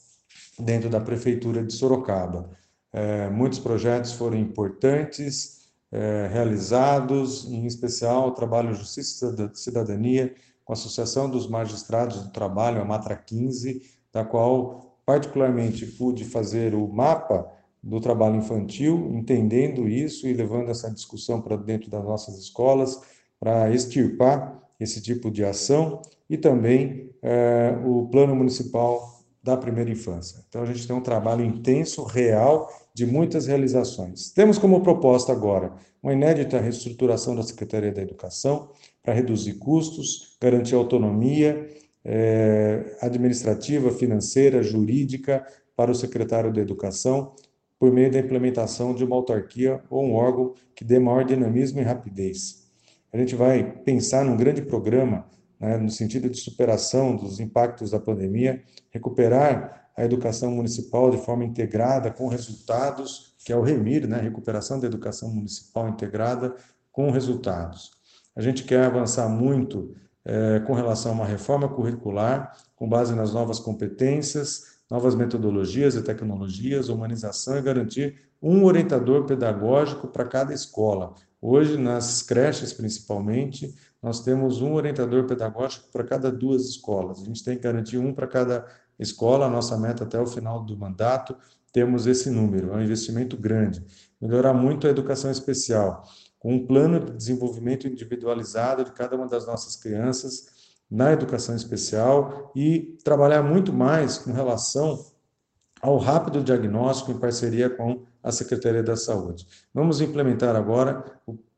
dentro 0.57 0.89
da 0.89 0.99
Prefeitura 0.99 1.63
de 1.63 1.73
Sorocaba. 1.73 2.49
É, 2.91 3.29
muitos 3.29 3.59
projetos 3.59 4.13
foram 4.13 4.37
importantes, 4.37 5.69
é, 5.91 6.27
realizados, 6.31 7.45
em 7.51 7.65
especial 7.65 8.27
o 8.27 8.31
trabalho 8.31 8.73
Justiça 8.73 9.35
e 9.53 9.57
Cidadania, 9.57 10.33
com 10.63 10.73
a 10.73 10.75
Associação 10.75 11.29
dos 11.29 11.47
Magistrados 11.47 12.23
do 12.23 12.31
Trabalho, 12.31 12.81
a 12.81 12.85
Matra 12.85 13.15
15, 13.15 13.81
da 14.11 14.23
qual 14.23 14.97
particularmente 15.05 15.85
pude 15.85 16.23
fazer 16.23 16.75
o 16.75 16.87
mapa 16.87 17.51
do 17.81 17.99
trabalho 17.99 18.35
infantil, 18.35 19.09
entendendo 19.13 19.87
isso 19.87 20.27
e 20.27 20.33
levando 20.33 20.69
essa 20.69 20.91
discussão 20.91 21.41
para 21.41 21.55
dentro 21.55 21.89
das 21.89 22.03
nossas 22.03 22.37
escolas, 22.37 23.01
para 23.39 23.73
extirpar 23.73 24.59
esse 24.79 25.01
tipo 25.01 25.29
de 25.29 25.43
ação 25.43 26.01
e 26.29 26.37
também 26.37 27.09
é, 27.21 27.75
o 27.85 28.07
Plano 28.07 28.35
Municipal 28.35 29.19
da 29.43 29.57
Primeira 29.57 29.89
Infância. 29.89 30.43
Então, 30.47 30.61
a 30.61 30.65
gente 30.65 30.85
tem 30.85 30.95
um 30.95 31.01
trabalho 31.01 31.43
intenso, 31.43 32.03
real, 32.03 32.69
de 32.93 33.05
muitas 33.05 33.47
realizações. 33.47 34.31
Temos 34.31 34.57
como 34.57 34.81
proposta 34.81 35.31
agora 35.31 35.73
uma 36.01 36.13
inédita 36.13 36.59
reestruturação 36.59 37.35
da 37.35 37.43
Secretaria 37.43 37.91
da 37.91 38.01
Educação 38.01 38.69
para 39.03 39.13
reduzir 39.13 39.53
custos, 39.53 40.37
garantir 40.41 40.75
autonomia 40.75 41.67
é, 42.03 42.97
administrativa, 43.01 43.91
financeira, 43.91 44.61
jurídica 44.61 45.45
para 45.75 45.91
o 45.91 45.95
secretário 45.95 46.53
da 46.53 46.61
Educação, 46.61 47.33
por 47.79 47.91
meio 47.91 48.11
da 48.11 48.19
implementação 48.19 48.93
de 48.93 49.05
uma 49.05 49.15
autarquia 49.15 49.81
ou 49.89 50.03
um 50.03 50.13
órgão 50.13 50.53
que 50.75 50.83
dê 50.83 50.99
maior 50.99 51.23
dinamismo 51.23 51.79
e 51.79 51.83
rapidez 51.83 52.68
a 53.11 53.17
gente 53.17 53.35
vai 53.35 53.63
pensar 53.63 54.23
num 54.23 54.37
grande 54.37 54.61
programa 54.61 55.25
né, 55.59 55.77
no 55.77 55.89
sentido 55.89 56.29
de 56.29 56.37
superação 56.37 57.15
dos 57.15 57.39
impactos 57.39 57.91
da 57.91 57.99
pandemia, 57.99 58.63
recuperar 58.91 59.89
a 59.95 60.05
educação 60.05 60.51
municipal 60.51 61.11
de 61.11 61.17
forma 61.17 61.43
integrada 61.43 62.09
com 62.09 62.27
resultados, 62.27 63.35
que 63.43 63.51
é 63.51 63.55
o 63.55 63.61
REMIR, 63.61 64.07
né, 64.07 64.21
recuperação 64.21 64.79
da 64.79 64.87
educação 64.87 65.29
municipal 65.29 65.89
integrada 65.89 66.55
com 66.91 67.11
resultados. 67.11 67.91
A 68.35 68.41
gente 68.41 68.63
quer 68.63 68.85
avançar 68.85 69.27
muito 69.27 69.93
é, 70.23 70.59
com 70.61 70.73
relação 70.73 71.11
a 71.11 71.15
uma 71.15 71.25
reforma 71.25 71.67
curricular, 71.67 72.55
com 72.75 72.87
base 72.87 73.13
nas 73.13 73.33
novas 73.33 73.59
competências, 73.59 74.79
novas 74.89 75.15
metodologias 75.15 75.95
e 75.95 76.01
tecnologias, 76.01 76.87
humanização 76.87 77.57
e 77.57 77.61
garantir 77.61 78.15
um 78.41 78.63
orientador 78.63 79.25
pedagógico 79.25 80.07
para 80.07 80.25
cada 80.25 80.53
escola. 80.53 81.13
Hoje, 81.41 81.77
nas 81.77 82.21
creches 82.21 82.73
principalmente, 82.73 83.73
nós 84.01 84.21
temos 84.21 84.61
um 84.61 84.73
orientador 84.73 85.25
pedagógico 85.25 85.89
para 85.91 86.03
cada 86.03 86.31
duas 86.31 86.65
escolas. 86.65 87.21
A 87.21 87.25
gente 87.25 87.43
tem 87.43 87.55
que 87.55 87.63
garantir 87.63 87.97
um 87.97 88.13
para 88.13 88.27
cada 88.27 88.65
escola. 88.97 89.45
A 89.45 89.49
nossa 89.49 89.77
meta 89.77 90.03
até 90.03 90.19
o 90.19 90.27
final 90.27 90.63
do 90.63 90.77
mandato 90.77 91.35
temos 91.71 92.07
esse 92.07 92.29
número. 92.29 92.73
É 92.73 92.77
um 92.77 92.81
investimento 92.81 93.37
grande. 93.37 93.85
Melhorar 94.19 94.53
muito 94.53 94.87
a 94.87 94.89
educação 94.89 95.31
especial, 95.31 96.03
com 96.37 96.55
um 96.55 96.65
plano 96.65 96.99
de 96.99 97.11
desenvolvimento 97.11 97.87
individualizado 97.87 98.83
de 98.83 98.91
cada 98.91 99.15
uma 99.15 99.27
das 99.27 99.45
nossas 99.45 99.75
crianças 99.75 100.59
na 100.89 101.11
educação 101.11 101.55
especial 101.55 102.51
e 102.55 102.97
trabalhar 103.03 103.43
muito 103.43 103.71
mais 103.71 104.17
com 104.17 104.31
relação 104.31 105.05
ao 105.81 105.97
rápido 105.97 106.43
diagnóstico 106.43 107.11
em 107.11 107.19
parceria 107.19 107.69
com 107.69 108.05
a 108.23 108.31
Secretaria 108.31 108.83
da 108.83 108.95
Saúde. 108.95 109.47
Vamos 109.73 110.01
implementar 110.01 110.55
agora, 110.55 111.03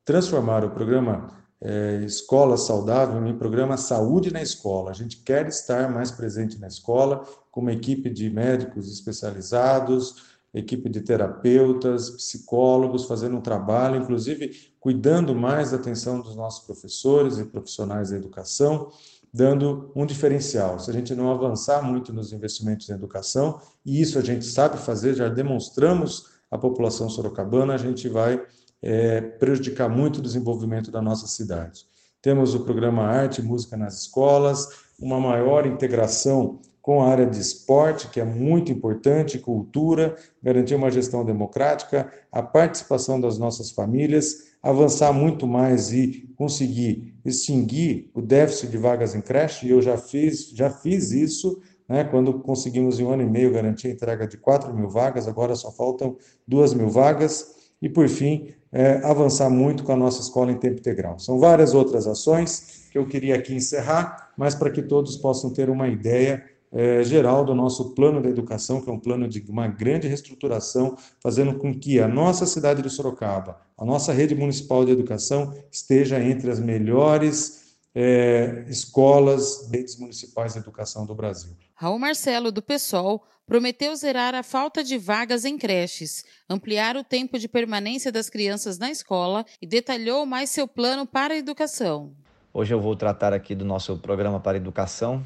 transformar 0.05 0.63
o 0.63 0.71
programa 0.71 1.29
é, 1.61 2.01
Escola 2.03 2.57
Saudável 2.57 3.25
em 3.27 3.37
programa 3.37 3.77
Saúde 3.77 4.33
na 4.33 4.41
Escola. 4.41 4.89
A 4.89 4.93
gente 4.93 5.17
quer 5.17 5.47
estar 5.47 5.91
mais 5.91 6.09
presente 6.09 6.59
na 6.59 6.67
escola, 6.67 7.23
com 7.51 7.61
uma 7.61 7.71
equipe 7.73 8.09
de 8.09 8.29
médicos 8.29 8.91
especializados, 8.91 10.31
equipe 10.53 10.89
de 10.89 11.01
terapeutas, 11.01 12.09
psicólogos, 12.09 13.05
fazendo 13.05 13.37
um 13.37 13.41
trabalho, 13.41 14.01
inclusive 14.01 14.71
cuidando 14.79 15.35
mais 15.35 15.71
da 15.71 15.77
atenção 15.77 16.19
dos 16.19 16.35
nossos 16.35 16.65
professores 16.65 17.37
e 17.37 17.45
profissionais 17.45 18.09
da 18.09 18.17
educação, 18.17 18.89
dando 19.33 19.91
um 19.95 20.05
diferencial. 20.05 20.79
Se 20.79 20.89
a 20.89 20.93
gente 20.93 21.15
não 21.15 21.31
avançar 21.31 21.81
muito 21.81 22.11
nos 22.11 22.33
investimentos 22.33 22.89
em 22.89 22.93
educação, 22.93 23.61
e 23.85 24.01
isso 24.01 24.17
a 24.17 24.21
gente 24.21 24.45
sabe 24.45 24.77
fazer, 24.77 25.13
já 25.13 25.29
demonstramos 25.29 26.30
à 26.51 26.57
população 26.57 27.09
sorocabana, 27.09 27.73
a 27.73 27.77
gente 27.77 28.09
vai 28.09 28.39
é, 28.81 29.21
prejudicar 29.21 29.89
muito 29.89 30.17
o 30.17 30.21
desenvolvimento 30.21 30.91
da 30.91 31.01
nossa 31.01 31.25
cidade. 31.25 31.85
Temos 32.21 32.53
o 32.53 32.59
programa 32.59 33.03
Arte 33.03 33.41
e 33.41 33.43
Música 33.43 33.77
nas 33.77 34.01
Escolas, 34.01 34.67
uma 34.99 35.19
maior 35.19 35.65
integração 35.65 36.59
com 36.81 37.01
a 37.01 37.09
área 37.09 37.27
de 37.27 37.39
esporte, 37.39 38.07
que 38.07 38.19
é 38.19 38.25
muito 38.25 38.71
importante, 38.71 39.37
cultura, 39.37 40.15
garantir 40.41 40.75
uma 40.75 40.89
gestão 40.89 41.23
democrática, 41.23 42.11
a 42.31 42.41
participação 42.41 43.21
das 43.21 43.37
nossas 43.37 43.69
famílias, 43.71 44.51
avançar 44.63 45.13
muito 45.13 45.47
mais 45.47 45.91
e 45.91 46.27
conseguir 46.35 47.15
extinguir 47.23 48.09
o 48.13 48.21
déficit 48.21 48.71
de 48.71 48.77
vagas 48.77 49.13
em 49.13 49.21
creche, 49.21 49.67
e 49.67 49.69
eu 49.69 49.81
já 49.81 49.97
fiz, 49.97 50.49
já 50.49 50.69
fiz 50.69 51.11
isso, 51.11 51.61
né, 51.91 52.05
quando 52.05 52.39
conseguimos 52.39 53.01
em 53.01 53.03
um 53.03 53.11
ano 53.11 53.23
e 53.23 53.25
meio 53.25 53.51
garantir 53.51 53.89
a 53.89 53.91
entrega 53.91 54.25
de 54.25 54.37
4 54.37 54.73
mil 54.73 54.87
vagas, 54.87 55.27
agora 55.27 55.53
só 55.55 55.69
faltam 55.69 56.15
2 56.47 56.73
mil 56.73 56.87
vagas, 56.87 57.53
e 57.81 57.89
por 57.89 58.07
fim, 58.07 58.53
é, 58.71 59.01
avançar 59.03 59.49
muito 59.49 59.83
com 59.83 59.91
a 59.91 59.97
nossa 59.97 60.21
escola 60.21 60.53
em 60.53 60.57
tempo 60.57 60.79
integral. 60.79 61.19
São 61.19 61.37
várias 61.37 61.73
outras 61.73 62.07
ações 62.07 62.87
que 62.89 62.97
eu 62.97 63.05
queria 63.05 63.35
aqui 63.35 63.53
encerrar, 63.53 64.31
mas 64.37 64.55
para 64.55 64.69
que 64.69 64.81
todos 64.81 65.17
possam 65.17 65.51
ter 65.51 65.69
uma 65.69 65.89
ideia 65.89 66.41
é, 66.71 67.03
geral 67.03 67.43
do 67.43 67.53
nosso 67.53 67.93
plano 67.93 68.21
da 68.21 68.29
educação, 68.29 68.79
que 68.79 68.89
é 68.89 68.93
um 68.93 68.99
plano 68.99 69.27
de 69.27 69.43
uma 69.49 69.67
grande 69.67 70.07
reestruturação, 70.07 70.95
fazendo 71.19 71.55
com 71.55 71.77
que 71.77 71.99
a 71.99 72.07
nossa 72.07 72.45
cidade 72.45 72.81
de 72.81 72.89
Sorocaba, 72.89 73.57
a 73.77 73.83
nossa 73.83 74.13
rede 74.13 74.33
municipal 74.33 74.85
de 74.85 74.93
educação, 74.93 75.53
esteja 75.69 76.23
entre 76.23 76.49
as 76.49 76.59
melhores 76.61 77.60
é, 77.93 78.65
escolas, 78.67 79.69
redes 79.71 79.97
municipais 79.97 80.53
de 80.53 80.59
educação 80.59 81.05
do 81.05 81.13
Brasil. 81.13 81.51
Raul 81.75 81.99
Marcelo, 81.99 82.51
do 82.51 82.61
PSOL, 82.61 83.23
prometeu 83.45 83.93
zerar 83.95 84.33
a 84.33 84.43
falta 84.43 84.83
de 84.83 84.97
vagas 84.97 85.43
em 85.43 85.57
creches, 85.57 86.23
ampliar 86.49 86.95
o 86.95 87.03
tempo 87.03 87.37
de 87.37 87.49
permanência 87.49 88.11
das 88.11 88.29
crianças 88.29 88.77
na 88.77 88.89
escola 88.89 89.45
e 89.61 89.67
detalhou 89.67 90.25
mais 90.25 90.49
seu 90.49 90.67
plano 90.67 91.05
para 91.05 91.33
a 91.33 91.37
educação. 91.37 92.13
Hoje 92.53 92.73
eu 92.73 92.79
vou 92.79 92.95
tratar 92.95 93.33
aqui 93.33 93.55
do 93.55 93.65
nosso 93.65 93.97
programa 93.97 94.39
para 94.39 94.57
a 94.57 94.61
educação, 94.61 95.21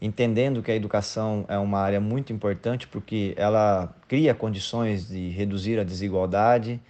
entendendo 0.00 0.62
que 0.62 0.70
a 0.70 0.74
educação 0.74 1.44
é 1.48 1.58
uma 1.58 1.80
área 1.80 2.00
muito 2.00 2.32
importante 2.32 2.86
porque 2.86 3.34
ela 3.36 3.94
cria 4.06 4.34
condições 4.34 5.08
de 5.08 5.28
reduzir 5.30 5.78
a 5.78 5.84
desigualdade, 5.84 6.80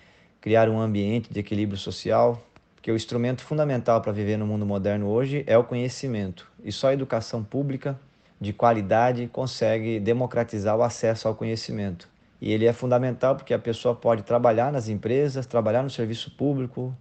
criar 0.40 0.68
um 0.68 0.80
ambiente 0.80 1.32
de 1.32 1.40
equilíbrio 1.40 1.78
social, 1.78 2.42
porque 2.78 2.92
o 2.92 2.96
instrumento 2.96 3.42
fundamental 3.42 4.00
para 4.00 4.12
viver 4.12 4.36
no 4.36 4.46
mundo 4.46 4.64
moderno 4.64 5.08
hoje 5.08 5.42
é 5.48 5.58
o 5.58 5.64
conhecimento, 5.64 6.48
e 6.62 6.70
só 6.70 6.88
a 6.88 6.92
educação 6.92 7.42
pública 7.42 7.98
de 8.40 8.52
qualidade 8.52 9.26
consegue 9.26 9.98
democratizar 9.98 10.76
o 10.76 10.84
acesso 10.84 11.26
ao 11.26 11.34
conhecimento. 11.34 12.08
E 12.40 12.52
ele 12.52 12.66
é 12.66 12.72
fundamental 12.72 13.34
porque 13.34 13.52
a 13.52 13.58
pessoa 13.58 13.96
pode 13.96 14.22
trabalhar 14.22 14.70
nas 14.70 14.88
empresas, 14.88 15.44
trabalhar 15.44 15.82
no 15.82 15.90
serviço 15.90 16.30
público, 16.36 16.96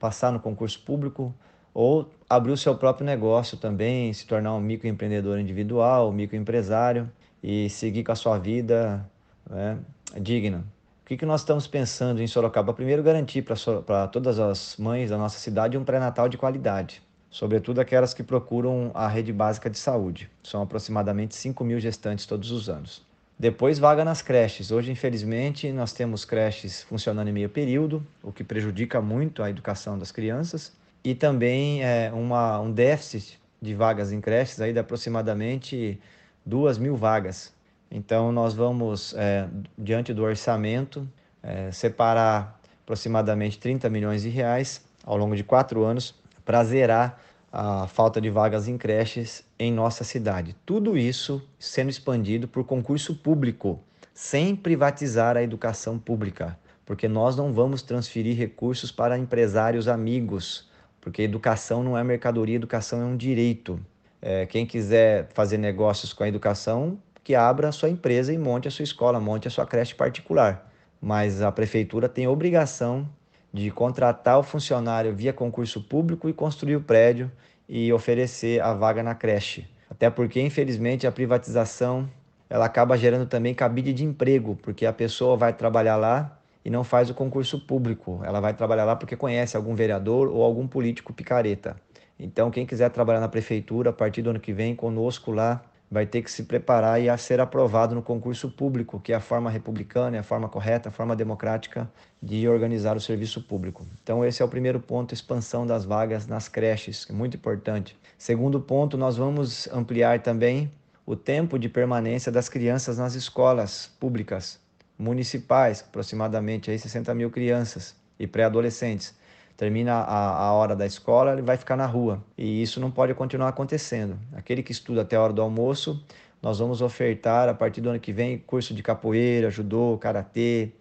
passar 0.00 0.32
no 0.32 0.40
concurso 0.40 0.80
público 0.80 1.32
ou 1.72 2.10
abrir 2.28 2.50
o 2.50 2.56
seu 2.56 2.74
próprio 2.74 3.06
negócio 3.06 3.56
também, 3.56 4.12
se 4.12 4.26
tornar 4.26 4.52
um 4.54 4.60
microempreendedor 4.60 5.38
individual, 5.38 6.10
microempresário 6.10 7.08
e 7.40 7.70
seguir 7.70 8.02
com 8.02 8.10
a 8.10 8.16
sua 8.16 8.36
vida 8.36 9.08
né, 9.48 9.78
digna. 10.20 10.64
Que, 11.10 11.16
que 11.16 11.26
nós 11.26 11.40
estamos 11.40 11.66
pensando 11.66 12.22
em 12.22 12.26
Sorocaba? 12.28 12.72
Primeiro, 12.72 13.02
garantir 13.02 13.42
para 13.42 14.06
todas 14.06 14.38
as 14.38 14.76
mães 14.76 15.10
da 15.10 15.18
nossa 15.18 15.40
cidade 15.40 15.76
um 15.76 15.82
pré-natal 15.82 16.28
de 16.28 16.38
qualidade 16.38 17.02
sobretudo 17.28 17.80
aquelas 17.80 18.14
que 18.14 18.22
procuram 18.22 18.92
a 18.94 19.08
rede 19.08 19.32
básica 19.32 19.68
de 19.68 19.76
saúde. 19.76 20.30
São 20.40 20.62
aproximadamente 20.62 21.34
5 21.34 21.64
mil 21.64 21.80
gestantes 21.80 22.26
todos 22.26 22.52
os 22.52 22.68
anos. 22.68 23.04
Depois, 23.36 23.76
vaga 23.76 24.04
nas 24.04 24.22
creches. 24.22 24.70
Hoje, 24.70 24.92
infelizmente, 24.92 25.72
nós 25.72 25.92
temos 25.92 26.24
creches 26.24 26.82
funcionando 26.84 27.26
em 27.26 27.32
meio 27.32 27.48
período, 27.48 28.06
o 28.22 28.30
que 28.30 28.44
prejudica 28.44 29.00
muito 29.00 29.42
a 29.42 29.50
educação 29.50 29.98
das 29.98 30.12
crianças, 30.12 30.72
e 31.02 31.12
também 31.12 31.82
é, 31.82 32.12
uma, 32.12 32.60
um 32.60 32.70
déficit 32.70 33.40
de 33.60 33.74
vagas 33.74 34.12
em 34.12 34.20
creches 34.20 34.60
aí 34.60 34.72
de 34.72 34.78
aproximadamente 34.78 36.00
2 36.46 36.78
mil 36.78 36.96
vagas. 36.96 37.52
Então, 37.90 38.30
nós 38.30 38.54
vamos, 38.54 39.14
é, 39.16 39.48
diante 39.76 40.14
do 40.14 40.22
orçamento, 40.22 41.08
é, 41.42 41.72
separar 41.72 42.60
aproximadamente 42.82 43.58
30 43.58 43.88
milhões 43.90 44.22
de 44.22 44.28
reais 44.28 44.84
ao 45.04 45.16
longo 45.16 45.34
de 45.34 45.42
quatro 45.42 45.84
anos 45.84 46.14
para 46.44 46.62
zerar 46.64 47.20
a 47.52 47.86
falta 47.88 48.20
de 48.20 48.30
vagas 48.30 48.68
em 48.68 48.78
creches 48.78 49.44
em 49.58 49.72
nossa 49.72 50.04
cidade. 50.04 50.54
Tudo 50.64 50.96
isso 50.96 51.42
sendo 51.58 51.90
expandido 51.90 52.46
por 52.46 52.64
concurso 52.64 53.14
público, 53.14 53.80
sem 54.14 54.54
privatizar 54.54 55.36
a 55.36 55.42
educação 55.42 55.98
pública, 55.98 56.56
porque 56.86 57.08
nós 57.08 57.36
não 57.36 57.52
vamos 57.52 57.82
transferir 57.82 58.36
recursos 58.36 58.92
para 58.92 59.18
empresários 59.18 59.88
amigos, 59.88 60.68
porque 61.00 61.22
educação 61.22 61.82
não 61.82 61.98
é 61.98 62.04
mercadoria, 62.04 62.56
educação 62.56 63.00
é 63.00 63.04
um 63.04 63.16
direito. 63.16 63.80
É, 64.22 64.46
quem 64.46 64.66
quiser 64.66 65.28
fazer 65.32 65.56
negócios 65.56 66.12
com 66.12 66.22
a 66.22 66.28
educação, 66.28 66.98
que 67.30 67.34
abra 67.36 67.68
a 67.68 67.72
sua 67.72 67.88
empresa 67.88 68.32
e 68.32 68.38
monte 68.38 68.66
a 68.66 68.72
sua 68.72 68.82
escola, 68.82 69.20
monte 69.20 69.46
a 69.46 69.50
sua 69.52 69.64
creche 69.64 69.94
particular. 69.94 70.68
Mas 71.00 71.40
a 71.42 71.52
prefeitura 71.52 72.08
tem 72.08 72.26
obrigação 72.26 73.08
de 73.54 73.70
contratar 73.70 74.36
o 74.36 74.42
funcionário 74.42 75.14
via 75.14 75.32
concurso 75.32 75.80
público 75.80 76.28
e 76.28 76.32
construir 76.32 76.74
o 76.74 76.80
prédio 76.80 77.30
e 77.68 77.92
oferecer 77.92 78.60
a 78.60 78.74
vaga 78.74 79.00
na 79.00 79.14
creche. 79.14 79.64
Até 79.88 80.10
porque, 80.10 80.40
infelizmente, 80.40 81.06
a 81.06 81.12
privatização 81.12 82.10
ela 82.48 82.64
acaba 82.64 82.98
gerando 82.98 83.26
também 83.26 83.54
cabide 83.54 83.92
de 83.92 84.04
emprego, 84.04 84.58
porque 84.60 84.84
a 84.84 84.92
pessoa 84.92 85.36
vai 85.36 85.52
trabalhar 85.52 85.94
lá 85.94 86.36
e 86.64 86.68
não 86.68 86.82
faz 86.82 87.10
o 87.10 87.14
concurso 87.14 87.60
público. 87.60 88.20
Ela 88.24 88.40
vai 88.40 88.54
trabalhar 88.54 88.84
lá 88.84 88.96
porque 88.96 89.14
conhece 89.14 89.56
algum 89.56 89.76
vereador 89.76 90.26
ou 90.28 90.42
algum 90.42 90.66
político 90.66 91.12
picareta. 91.12 91.76
Então, 92.18 92.50
quem 92.50 92.66
quiser 92.66 92.90
trabalhar 92.90 93.20
na 93.20 93.28
prefeitura 93.28 93.90
a 93.90 93.92
partir 93.92 94.20
do 94.20 94.30
ano 94.30 94.40
que 94.40 94.52
vem 94.52 94.74
conosco 94.74 95.30
lá, 95.30 95.62
vai 95.90 96.06
ter 96.06 96.22
que 96.22 96.30
se 96.30 96.44
preparar 96.44 97.02
e 97.02 97.08
a 97.08 97.16
ser 97.16 97.40
aprovado 97.40 97.94
no 97.96 98.02
concurso 98.02 98.48
público, 98.48 99.00
que 99.00 99.12
é 99.12 99.16
a 99.16 99.20
forma 99.20 99.50
republicana, 99.50 100.16
é 100.16 100.20
a 100.20 100.22
forma 100.22 100.48
correta, 100.48 100.88
a 100.88 100.92
forma 100.92 101.16
democrática 101.16 101.90
de 102.22 102.48
organizar 102.48 102.96
o 102.96 103.00
serviço 103.00 103.42
público. 103.42 103.84
Então, 104.02 104.24
esse 104.24 104.40
é 104.40 104.44
o 104.44 104.48
primeiro 104.48 104.78
ponto, 104.78 105.12
expansão 105.12 105.66
das 105.66 105.84
vagas 105.84 106.28
nas 106.28 106.48
creches, 106.48 107.04
que 107.04 107.12
é 107.12 107.14
muito 107.14 107.36
importante. 107.36 107.98
Segundo 108.16 108.60
ponto, 108.60 108.96
nós 108.96 109.16
vamos 109.16 109.68
ampliar 109.72 110.20
também 110.20 110.70
o 111.04 111.16
tempo 111.16 111.58
de 111.58 111.68
permanência 111.68 112.30
das 112.30 112.48
crianças 112.48 112.98
nas 112.98 113.14
escolas 113.14 113.90
públicas 113.98 114.60
municipais, 114.96 115.80
aproximadamente 115.80 116.70
aí 116.70 116.78
60 116.78 117.12
mil 117.14 117.30
crianças 117.30 117.96
e 118.18 118.26
pré-adolescentes 118.26 119.18
termina 119.60 119.92
a, 119.92 120.46
a 120.46 120.52
hora 120.54 120.74
da 120.74 120.86
escola, 120.86 121.34
ele 121.34 121.42
vai 121.42 121.58
ficar 121.58 121.76
na 121.76 121.84
rua. 121.84 122.24
E 122.36 122.62
isso 122.62 122.80
não 122.80 122.90
pode 122.90 123.12
continuar 123.12 123.48
acontecendo. 123.48 124.18
Aquele 124.32 124.62
que 124.62 124.72
estuda 124.72 125.02
até 125.02 125.16
a 125.16 125.20
hora 125.20 125.34
do 125.34 125.42
almoço, 125.42 126.02
nós 126.40 126.60
vamos 126.60 126.80
ofertar 126.80 127.46
a 127.46 127.52
partir 127.52 127.82
do 127.82 127.90
ano 127.90 128.00
que 128.00 128.10
vem 128.10 128.38
curso 128.38 128.72
de 128.72 128.82
capoeira, 128.82 129.50
judô, 129.50 129.98
karatê, 130.00 130.72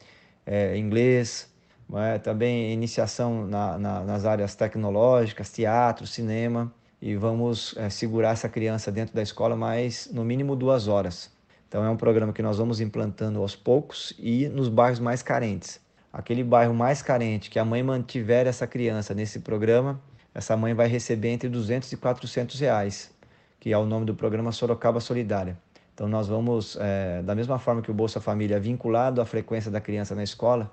é, 0.45 0.77
inglês, 0.77 1.53
é? 1.93 2.19
também 2.19 2.71
iniciação 2.71 3.45
na, 3.45 3.77
na, 3.77 3.99
nas 4.05 4.23
áreas 4.23 4.55
tecnológicas, 4.55 5.51
teatro, 5.51 6.07
cinema, 6.07 6.73
e 7.01 7.17
vamos 7.17 7.75
é, 7.75 7.89
segurar 7.89 8.29
essa 8.29 8.47
criança 8.47 8.89
dentro 8.89 9.13
da 9.13 9.21
escola 9.21 9.57
mais 9.57 10.09
no 10.09 10.23
mínimo 10.23 10.55
duas 10.55 10.87
horas. 10.87 11.29
Então 11.67 11.83
é 11.83 11.89
um 11.89 11.97
programa 11.97 12.31
que 12.31 12.41
nós 12.41 12.57
vamos 12.57 12.79
implantando 12.79 13.41
aos 13.41 13.57
poucos 13.57 14.13
e 14.17 14.47
nos 14.47 14.69
bairros 14.69 15.01
mais 15.01 15.21
carentes. 15.21 15.81
Aquele 16.11 16.43
bairro 16.43 16.73
mais 16.73 17.01
carente 17.01 17.49
que 17.49 17.59
a 17.59 17.65
mãe 17.65 17.83
mantiver 17.83 18.47
essa 18.47 18.65
criança 18.65 19.13
nesse 19.13 19.39
programa, 19.39 19.99
essa 20.33 20.57
mãe 20.57 20.73
vai 20.73 20.87
receber 20.87 21.29
entre 21.29 21.47
200 21.47 21.91
e 21.91 21.97
400 21.97 22.59
reais, 22.59 23.11
que 23.59 23.71
é 23.71 23.77
o 23.77 23.85
nome 23.85 24.05
do 24.05 24.15
programa 24.15 24.51
Sorocaba 24.51 24.99
Solidária. 24.99 25.57
Então 25.93 26.07
nós 26.07 26.27
vamos, 26.27 26.77
é, 26.79 27.21
da 27.21 27.35
mesma 27.35 27.59
forma 27.59 27.81
que 27.81 27.91
o 27.91 27.93
Bolsa 27.93 28.19
Família 28.19 28.55
é 28.55 28.59
vinculado 28.59 29.21
à 29.21 29.25
frequência 29.25 29.69
da 29.69 29.81
criança 29.81 30.15
na 30.15 30.23
escola, 30.23 30.71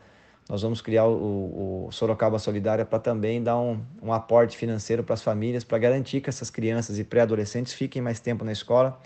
nós 0.48 0.62
vamos 0.62 0.80
criar 0.80 1.04
o, 1.06 1.86
o 1.86 1.92
Sorocaba 1.92 2.38
Solidária 2.38 2.84
para 2.84 3.00
também 3.00 3.42
dar 3.42 3.58
um, 3.58 3.80
um 4.00 4.12
aporte 4.12 4.56
financeiro 4.56 5.02
para 5.02 5.14
as 5.14 5.22
famílias, 5.22 5.64
para 5.64 5.76
garantir 5.76 6.20
que 6.20 6.30
essas 6.30 6.50
crianças 6.50 6.98
e 7.00 7.04
pré-adolescentes 7.04 7.72
fiquem 7.72 8.00
mais 8.00 8.20
tempo 8.20 8.44
na 8.44 8.52
escola. 8.52 9.00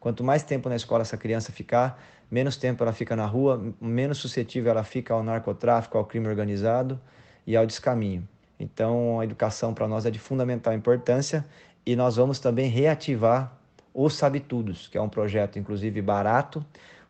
Quanto 0.00 0.24
mais 0.24 0.42
tempo 0.42 0.68
na 0.70 0.76
escola 0.76 1.02
essa 1.02 1.16
criança 1.18 1.52
ficar, 1.52 2.02
menos 2.30 2.56
tempo 2.56 2.82
ela 2.82 2.92
fica 2.92 3.14
na 3.14 3.26
rua, 3.26 3.74
menos 3.80 4.18
suscetível 4.18 4.70
ela 4.70 4.84
fica 4.84 5.14
ao 5.14 5.22
narcotráfico, 5.22 5.96
ao 5.96 6.04
crime 6.04 6.28
organizado 6.28 7.00
e 7.46 7.56
ao 7.56 7.66
descaminho. 7.66 8.26
Então, 8.58 9.20
a 9.20 9.24
educação 9.24 9.74
para 9.74 9.86
nós 9.86 10.06
é 10.06 10.10
de 10.10 10.18
fundamental 10.18 10.72
importância 10.72 11.44
e 11.84 11.94
nós 11.94 12.16
vamos 12.16 12.38
também 12.40 12.68
reativar 12.68 13.56
os 13.94 14.14
Sabitudos, 14.14 14.88
que 14.88 14.98
é 14.98 15.00
um 15.00 15.08
projeto, 15.08 15.58
inclusive, 15.58 16.02
barato, 16.02 16.64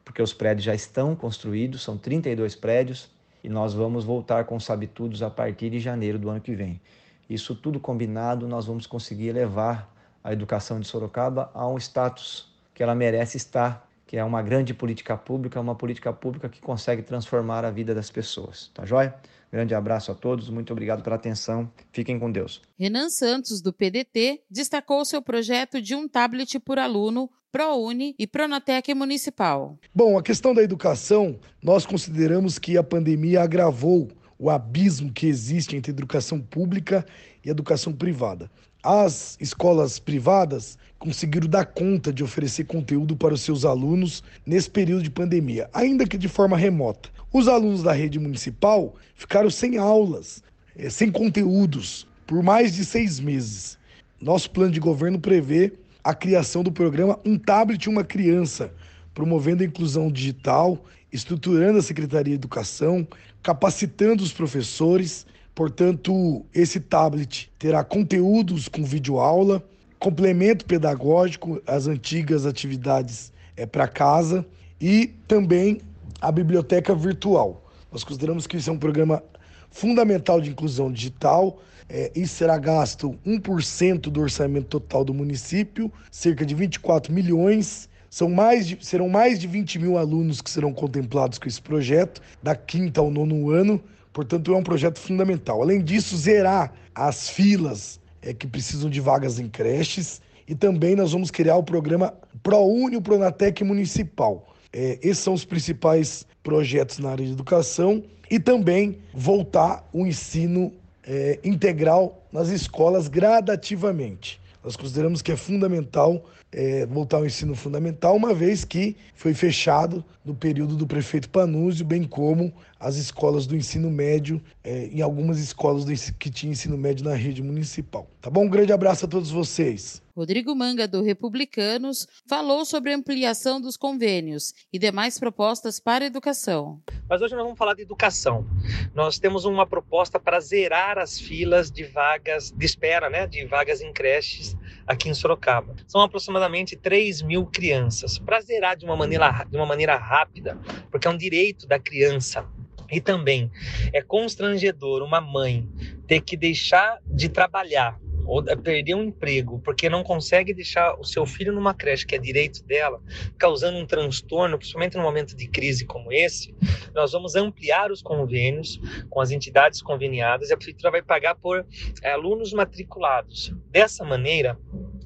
porque 0.05 0.23
os 0.23 0.33
prédios 0.33 0.65
já 0.65 0.75
estão 0.75 1.17
construídos, 1.17 1.83
são 1.83 1.99
32 1.99 2.55
prédios, 2.55 3.11
e 3.43 3.49
nós 3.49 3.75
vamos 3.75 4.05
voltar 4.05 4.45
com 4.45 4.57
os 4.57 4.65
Sabitudos 4.65 5.23
a 5.23 5.31
partir 5.31 5.71
de 5.71 5.81
janeiro 5.81 6.19
do 6.19 6.29
ano 6.29 6.41
que 6.41 6.55
vem. 6.55 6.81
Isso 7.29 7.55
tudo 7.55 7.81
combinado, 7.81 8.47
nós 8.47 8.67
vamos 8.67 8.87
conseguir 8.87 9.33
levar 9.33 9.93
a 10.23 10.33
educação 10.33 10.79
de 10.79 10.87
Sorocaba 10.87 11.51
a 11.55 11.67
um 11.67 11.77
status 11.77 12.53
que 12.75 12.83
ela 12.83 12.95
merece 12.95 13.37
estar, 13.37 13.86
que 14.07 14.17
é 14.17 14.23
uma 14.23 14.41
grande 14.41 14.73
política 14.73 15.17
pública, 15.17 15.61
uma 15.61 15.75
política 15.75 16.13
pública 16.13 16.49
que 16.49 16.61
consegue 16.61 17.03
transformar 17.03 17.65
a 17.65 17.71
vida 17.71 17.95
das 17.95 18.11
pessoas. 18.11 18.71
Tá 18.73 18.87
joia? 18.87 19.15
Grande 19.51 19.75
abraço 19.75 20.13
a 20.13 20.15
todos, 20.15 20.49
muito 20.51 20.73
obrigado 20.73 21.03
pela 21.03 21.17
atenção. 21.17 21.71
Fiquem 21.93 22.19
com 22.19 22.31
Deus. 22.31 22.61
Renan 22.79 23.09
Santos, 23.09 23.61
do 23.61 23.73
PDT, 23.73 24.43
destacou 24.51 25.05
seu 25.05 25.23
projeto 25.23 25.81
de 25.81 25.95
um 25.95 26.09
tablet 26.09 26.59
por 26.61 26.79
aluno 26.79 27.31
ProUni 27.51 28.15
e 28.19 28.27
Pronatec 28.27 28.93
Municipal. 28.95 29.79
Bom, 29.95 30.19
a 30.19 30.23
questão 30.23 30.53
da 30.53 30.63
educação, 30.63 31.39
nós 31.63 31.87
consideramos 31.87 32.59
que 32.59 32.77
a 32.77 32.83
pandemia 32.83 33.43
agravou 33.43 34.09
o 34.39 34.51
abismo 34.51 35.13
que 35.13 35.27
existe 35.27 35.75
entre 35.75 35.91
educação 35.91 36.41
pública 36.41 37.07
e 37.45 37.49
educação 37.49 37.93
privada. 37.93 38.51
As 38.89 39.37
escolas 39.41 39.99
privadas 39.99 40.79
conseguiram 40.97 41.49
dar 41.49 41.65
conta 41.65 42.13
de 42.13 42.23
oferecer 42.23 42.67
conteúdo 42.67 43.17
para 43.17 43.35
os 43.35 43.41
seus 43.41 43.65
alunos 43.65 44.23
nesse 44.47 44.71
período 44.71 45.03
de 45.03 45.11
pandemia, 45.11 45.69
ainda 45.75 46.07
que 46.07 46.17
de 46.17 46.29
forma 46.29 46.57
remota. 46.57 47.09
Os 47.33 47.49
alunos 47.49 47.83
da 47.83 47.91
rede 47.93 48.17
municipal 48.21 48.95
ficaram 49.17 49.51
sem 49.51 49.77
aulas, 49.77 50.41
eh, 50.79 50.89
sem 50.89 51.11
conteúdos, 51.11 52.07
por 52.29 52.45
mais 52.45 52.77
de 52.77 52.85
seis 52.85 53.19
meses. 53.19 53.77
Nosso 54.21 54.49
plano 54.53 54.71
de 54.71 54.79
governo 54.79 55.19
prevê 55.19 55.73
a 56.05 56.15
criação 56.15 56.63
do 56.63 56.71
programa 56.71 57.19
Um 57.25 57.37
Tablet 57.37 57.87
e 57.87 57.89
uma 57.89 58.05
Criança, 58.05 58.73
promovendo 59.13 59.65
a 59.65 59.67
inclusão 59.67 60.13
digital, 60.13 60.79
estruturando 61.13 61.81
a 61.81 61.83
Secretaria 61.83 62.35
de 62.35 62.39
Educação, 62.39 63.05
capacitando 63.43 64.23
os 64.23 64.33
professores. 64.33 65.27
Portanto, 65.57 66.45
esse 66.55 66.79
tablet 66.79 67.51
terá 67.59 67.83
conteúdos 67.83 68.69
com 68.69 68.85
videoaula, 68.85 69.65
complemento 69.99 70.67
pedagógico 70.67 71.63
às 71.67 71.87
antigas 71.87 72.45
atividades 72.45 73.33
é, 73.57 73.65
para 73.65 73.89
casa 73.89 74.45
e 74.79 75.15
também 75.27 75.81
a 76.21 76.31
biblioteca 76.31 76.95
virtual. 76.95 77.65
Nós 77.91 78.05
consideramos 78.05 78.47
que 78.47 78.59
isso 78.59 78.69
é 78.69 78.73
um 78.75 78.79
programa 78.79 79.23
fundamental 79.71 80.43
de 80.43 80.51
inclusão 80.51 80.93
digital. 80.93 81.59
É, 81.89 82.13
será 82.27 82.59
gasto 82.59 83.19
1% 83.27 84.11
do 84.11 84.21
orçamento 84.21 84.67
total 84.67 85.07
do 85.07 85.15
município, 85.15 85.91
cerca 86.11 86.45
de 86.45 86.55
24 86.55 87.11
milhões. 87.11 87.89
São 88.11 88.29
mais 88.29 88.67
de, 88.67 88.79
serão 88.85 89.09
mais 89.09 89.39
de 89.39 89.47
20 89.47 89.79
mil 89.79 89.97
alunos 89.97 90.43
que 90.43 90.51
serão 90.51 90.75
contemplados 90.75 91.39
com 91.39 91.49
esse 91.49 91.63
projeto, 91.63 92.21
da 92.43 92.55
quinta 92.55 93.01
ao 93.01 93.11
nono 93.11 93.49
ano. 93.51 93.83
Portanto, 94.17 94.55
é 94.55 94.57
um 94.57 94.63
projeto 94.63 94.99
fundamental. 94.99 95.61
Além 95.61 95.85
disso, 95.85 96.17
zerar 96.17 96.73
as 96.95 97.29
filas 97.29 98.01
é, 98.23 98.33
que 98.33 98.47
precisam 98.47 98.89
de 98.89 98.99
vagas 98.99 99.39
em 99.39 99.47
creches. 99.47 100.23
E 100.49 100.55
também 100.55 100.97
nós 100.97 101.13
vamos 101.13 101.31
criar 101.31 101.57
o 101.57 101.63
programa 101.63 102.15
ProUni, 102.43 102.97
o 102.97 103.03
Pronatec 103.03 103.63
Municipal. 103.63 104.55
É, 104.73 104.99
esses 105.03 105.19
são 105.19 105.35
os 105.35 105.45
principais 105.45 106.27
projetos 106.43 106.99
na 106.99 107.11
área 107.11 107.27
de 107.27 107.33
educação 107.33 108.03
e 108.31 108.41
também 108.41 108.97
voltar 109.13 109.87
o 109.93 110.07
ensino 110.07 110.73
é, 111.07 111.39
integral 111.45 112.27
nas 112.33 112.49
escolas 112.49 113.09
gradativamente. 113.09 114.41
Nós 114.65 114.77
consideramos 114.77 115.21
que 115.21 115.31
é 115.31 115.37
fundamental 115.37 116.25
é, 116.57 116.87
voltar 116.87 117.19
ao 117.19 117.27
ensino 117.27 117.55
fundamental, 117.55 118.17
uma 118.17 118.33
vez 118.33 118.65
que 118.65 118.97
foi 119.15 119.35
fechado 119.35 120.03
no 120.25 120.35
período 120.35 120.75
do 120.75 120.87
prefeito 120.87 121.29
Panúzio, 121.29 121.85
bem 121.85 122.03
como 122.03 122.51
as 122.81 122.97
escolas 122.97 123.47
do 123.47 123.55
ensino 123.55 123.91
médio, 123.91 124.41
é, 124.65 124.87
em 124.87 125.03
algumas 125.03 125.39
escolas 125.39 125.85
do, 125.85 125.93
que 126.15 126.31
tinham 126.31 126.53
ensino 126.53 126.79
médio 126.79 127.05
na 127.05 127.15
rede 127.15 127.43
municipal. 127.43 128.09
Tá 128.23 128.31
bom? 128.31 128.47
Um 128.47 128.49
grande 128.49 128.73
abraço 128.73 129.05
a 129.05 129.09
todos 129.09 129.31
vocês. 129.31 130.03
Rodrigo 130.17 130.55
Manga, 130.57 130.89
do 130.89 131.03
Republicanos, 131.03 132.09
falou 132.27 132.65
sobre 132.65 132.91
a 132.91 132.97
ampliação 132.97 133.61
dos 133.61 133.77
convênios 133.77 134.55
e 134.73 134.79
demais 134.79 135.19
propostas 135.19 135.79
para 135.79 136.05
a 136.05 136.07
educação. 136.07 136.81
Mas 137.07 137.21
hoje 137.21 137.35
nós 137.35 137.45
vamos 137.45 137.59
falar 137.59 137.75
de 137.75 137.83
educação. 137.83 138.47
Nós 138.95 139.19
temos 139.19 139.45
uma 139.45 139.67
proposta 139.67 140.19
para 140.19 140.41
zerar 140.41 140.97
as 140.97 141.21
filas 141.21 141.71
de 141.71 141.85
vagas 141.85 142.51
de 142.51 142.65
espera, 142.65 143.11
né, 143.11 143.27
de 143.27 143.45
vagas 143.45 143.83
em 143.83 143.93
creches 143.93 144.57
aqui 144.87 145.09
em 145.09 145.15
Sorocaba. 145.15 145.75
São 145.87 146.01
aproximadamente 146.01 146.77
3 146.77 147.23
mil 147.23 147.47
crianças. 147.47 148.19
Para 148.19 148.41
zerar 148.41 148.77
de 148.77 148.85
uma, 148.85 148.97
maneira, 148.97 149.45
de 149.45 149.57
uma 149.57 149.67
maneira 149.67 149.97
rápida, 149.97 150.59
porque 150.91 151.07
é 151.07 151.11
um 151.11 151.17
direito 151.17 151.67
da 151.67 151.79
criança. 151.79 152.47
E 152.91 153.01
também 153.01 153.51
é 153.93 154.01
constrangedor 154.01 155.03
uma 155.03 155.21
mãe 155.21 155.69
ter 156.07 156.21
que 156.21 156.37
deixar 156.37 157.01
de 157.05 157.29
trabalhar 157.29 157.99
ou 158.27 158.43
perder 158.43 158.95
um 158.95 159.05
emprego 159.05 159.61
porque 159.61 159.89
não 159.89 160.03
consegue 160.03 160.53
deixar 160.53 160.99
o 160.99 161.05
seu 161.05 161.25
filho 161.25 161.53
numa 161.53 161.75
creche 161.75 162.07
que 162.07 162.15
é 162.15 162.19
direito 162.19 162.65
dela, 162.65 163.01
causando 163.39 163.79
um 163.79 163.87
transtorno, 163.87 164.59
principalmente 164.59 164.97
num 164.97 165.03
momento 165.03 165.37
de 165.37 165.49
crise 165.49 165.85
como 165.87 166.13
esse, 166.13 166.55
nós 166.95 167.13
vamos 167.13 167.35
ampliar 167.37 167.91
os 167.91 168.03
convênios 168.03 168.81
com 169.09 169.21
as 169.21 169.31
entidades 169.31 169.81
conveniadas 169.83 170.51
e 170.51 170.53
a 170.53 170.57
prefeitura 170.57 170.91
vai 170.91 171.03
pagar 171.03 171.35
por 171.37 171.65
é, 172.03 172.11
alunos 172.11 172.53
matriculados. 172.53 173.53
Dessa 173.71 174.05
maneira, 174.05 174.59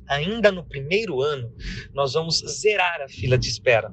ainda 0.09 0.50
no 0.50 0.64
primeiro 0.64 1.20
ano, 1.20 1.52
nós 1.94 2.14
vamos 2.14 2.40
zerar 2.40 3.00
a 3.00 3.09
fila 3.09 3.38
de 3.38 3.48
espera. 3.48 3.92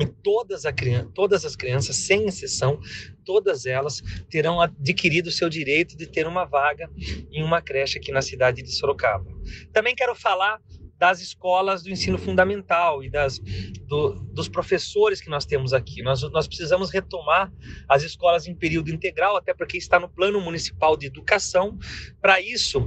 E 0.00 0.06
todas, 0.06 0.64
a 0.64 0.72
todas 1.14 1.44
as 1.44 1.54
crianças, 1.54 1.96
sem 1.96 2.26
exceção, 2.26 2.80
todas 3.24 3.66
elas 3.66 4.02
terão 4.28 4.60
adquirido 4.60 5.28
o 5.28 5.32
seu 5.32 5.48
direito 5.48 5.96
de 5.96 6.06
ter 6.06 6.26
uma 6.26 6.44
vaga 6.44 6.90
em 7.30 7.42
uma 7.42 7.60
creche 7.60 7.98
aqui 7.98 8.12
na 8.12 8.22
cidade 8.22 8.62
de 8.62 8.72
Sorocaba. 8.72 9.26
Também 9.72 9.94
quero 9.94 10.14
falar 10.14 10.60
das 10.98 11.20
escolas 11.20 11.82
do 11.82 11.90
ensino 11.90 12.16
fundamental 12.16 13.02
e 13.02 13.10
das, 13.10 13.38
do, 13.86 14.14
dos 14.32 14.48
professores 14.48 15.20
que 15.20 15.28
nós 15.28 15.44
temos 15.44 15.72
aqui. 15.72 16.02
Nós, 16.02 16.22
nós 16.30 16.46
precisamos 16.46 16.90
retomar 16.90 17.52
as 17.88 18.02
escolas 18.02 18.46
em 18.46 18.54
período 18.54 18.90
integral, 18.90 19.36
até 19.36 19.52
porque 19.52 19.76
está 19.76 19.98
no 19.98 20.08
Plano 20.08 20.40
Municipal 20.40 20.96
de 20.96 21.06
Educação. 21.06 21.76
Para 22.20 22.40
isso, 22.40 22.80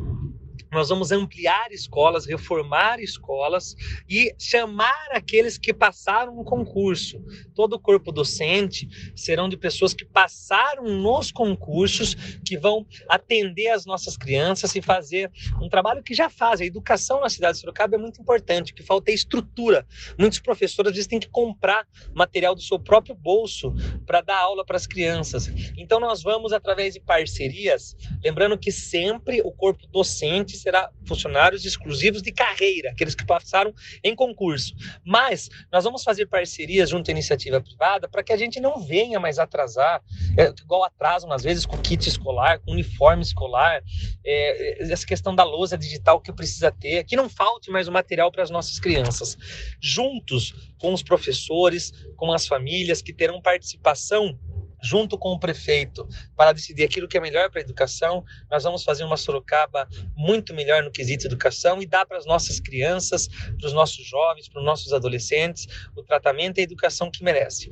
nós 0.78 0.90
vamos 0.90 1.12
ampliar 1.12 1.72
escolas, 1.72 2.26
reformar 2.26 3.00
escolas 3.00 3.76
e 4.08 4.34
chamar 4.38 5.08
aqueles 5.12 5.58
que 5.58 5.74
passaram 5.74 6.40
um 6.40 6.44
concurso. 6.44 7.20
Todo 7.56 7.74
o 7.74 7.80
corpo 7.80 8.12
docente 8.12 8.88
serão 9.16 9.50
de 9.50 9.58
pessoas 9.58 9.94
que 9.94 10.06
passaram 10.06 10.84
nos 10.84 11.32
concursos, 11.32 12.16
que 12.46 12.58
vão 12.58 12.86
atender 13.10 13.70
as 13.70 13.86
nossas 13.86 14.16
crianças 14.16 14.76
e 14.76 14.82
fazer 14.82 15.32
um 15.62 15.68
trabalho 15.68 16.04
que 16.04 16.14
já 16.14 16.30
fazem. 16.30 16.66
A 16.66 16.68
educação 16.68 17.22
na 17.22 17.30
cidade 17.30 17.56
de 17.56 17.62
Sorocaba 17.62 17.96
é 17.96 18.00
muito 18.00 18.22
importante, 18.22 18.74
que 18.74 18.84
falta 18.84 19.10
é 19.10 19.14
estrutura. 19.14 19.86
Muitos 20.18 20.40
professores 20.40 20.92
às 20.92 20.96
vezes 20.96 21.08
têm 21.08 21.20
que 21.20 21.30
comprar 21.30 21.88
material 22.14 22.54
do 22.54 22.62
seu 22.62 22.80
próprio 22.80 23.16
bolso 23.16 23.74
para 24.06 24.22
dar 24.22 24.38
aula 24.38 24.64
para 24.64 24.78
as 24.78 24.86
crianças. 24.86 25.48
Então 25.76 26.00
nós 26.00 26.22
vamos 26.22 26.54
através 26.54 26.94
de 26.94 27.00
parcerias, 27.00 27.96
lembrando 28.24 28.58
que 28.58 28.72
sempre 28.72 29.42
o 29.42 29.52
corpo 29.52 29.88
docente 29.88 30.56
será 30.68 30.92
funcionários 31.06 31.64
exclusivos 31.64 32.22
de 32.22 32.30
carreira, 32.34 32.92
aqueles 32.92 33.16
que 33.16 33.26
passaram 33.26 33.74
em 34.04 34.14
concurso. 34.14 34.76
Mas 35.06 35.50
nós 35.72 35.86
vamos 35.86 36.04
fazer 36.04 36.26
parcerias 36.26 36.90
junto 36.90 37.10
à 37.10 37.14
iniciativa 37.14 37.62
privada 37.62 38.10
para 38.10 38.22
que 38.22 38.34
a 38.34 38.38
gente 38.38 38.60
não 38.60 38.82
venha 38.82 39.18
mais 39.18 39.40
atrasar, 39.40 40.04
é, 40.38 40.50
igual 40.62 40.84
atrasam 40.84 41.32
às 41.32 41.44
vezes 41.44 41.66
com 41.66 41.78
kit 41.78 42.06
escolar, 42.10 42.60
com 42.60 42.74
uniforme 42.74 43.24
escolar, 43.24 43.82
é, 44.26 44.92
essa 44.92 45.08
questão 45.08 45.34
da 45.34 45.46
lousa 45.46 45.78
digital 45.78 46.20
que 46.20 46.34
precisa 46.34 46.70
ter, 46.70 47.06
que 47.06 47.16
não 47.16 47.30
falte 47.30 47.72
mais 47.72 47.88
o 47.88 47.92
material 47.92 48.30
para 48.30 48.44
as 48.44 48.50
nossas 48.50 48.78
crianças. 48.78 49.38
Juntos 49.82 50.54
com 50.78 50.94
os 50.94 51.02
professores, 51.02 51.94
com 52.18 52.34
as 52.34 52.46
famílias 52.46 53.02
que 53.02 53.14
terão 53.14 53.42
participação 53.42 54.38
junto 54.82 55.18
com 55.18 55.30
o 55.30 55.40
prefeito, 55.40 56.08
para 56.36 56.54
decidir 56.54 56.84
aquilo 56.84 57.08
que 57.08 57.18
é 57.18 57.22
melhor 57.22 57.50
para 57.50 57.60
a 57.60 57.64
educação. 57.64 58.24
Nós 58.50 58.64
vamos 58.64 58.84
fazer 58.84 59.04
uma 59.04 59.18
Sorocaba 59.18 59.88
muito 60.16 60.54
melhor 60.54 60.84
no 60.84 60.92
quesito 60.92 61.26
educação 61.26 61.82
e 61.82 61.86
dar 61.86 62.06
para 62.06 62.18
as 62.18 62.26
nossas 62.26 62.60
crianças, 62.60 63.28
para 63.28 63.68
os 63.68 63.74
nossos 63.74 64.06
jovens, 64.06 64.48
para 64.48 64.60
os 64.60 64.66
nossos 64.66 64.94
adolescentes, 64.94 65.68
o 65.96 66.04
tratamento 66.04 66.58
e 66.58 66.62
a 66.62 66.64
educação 66.64 67.10
que 67.12 67.24
merece. 67.24 67.72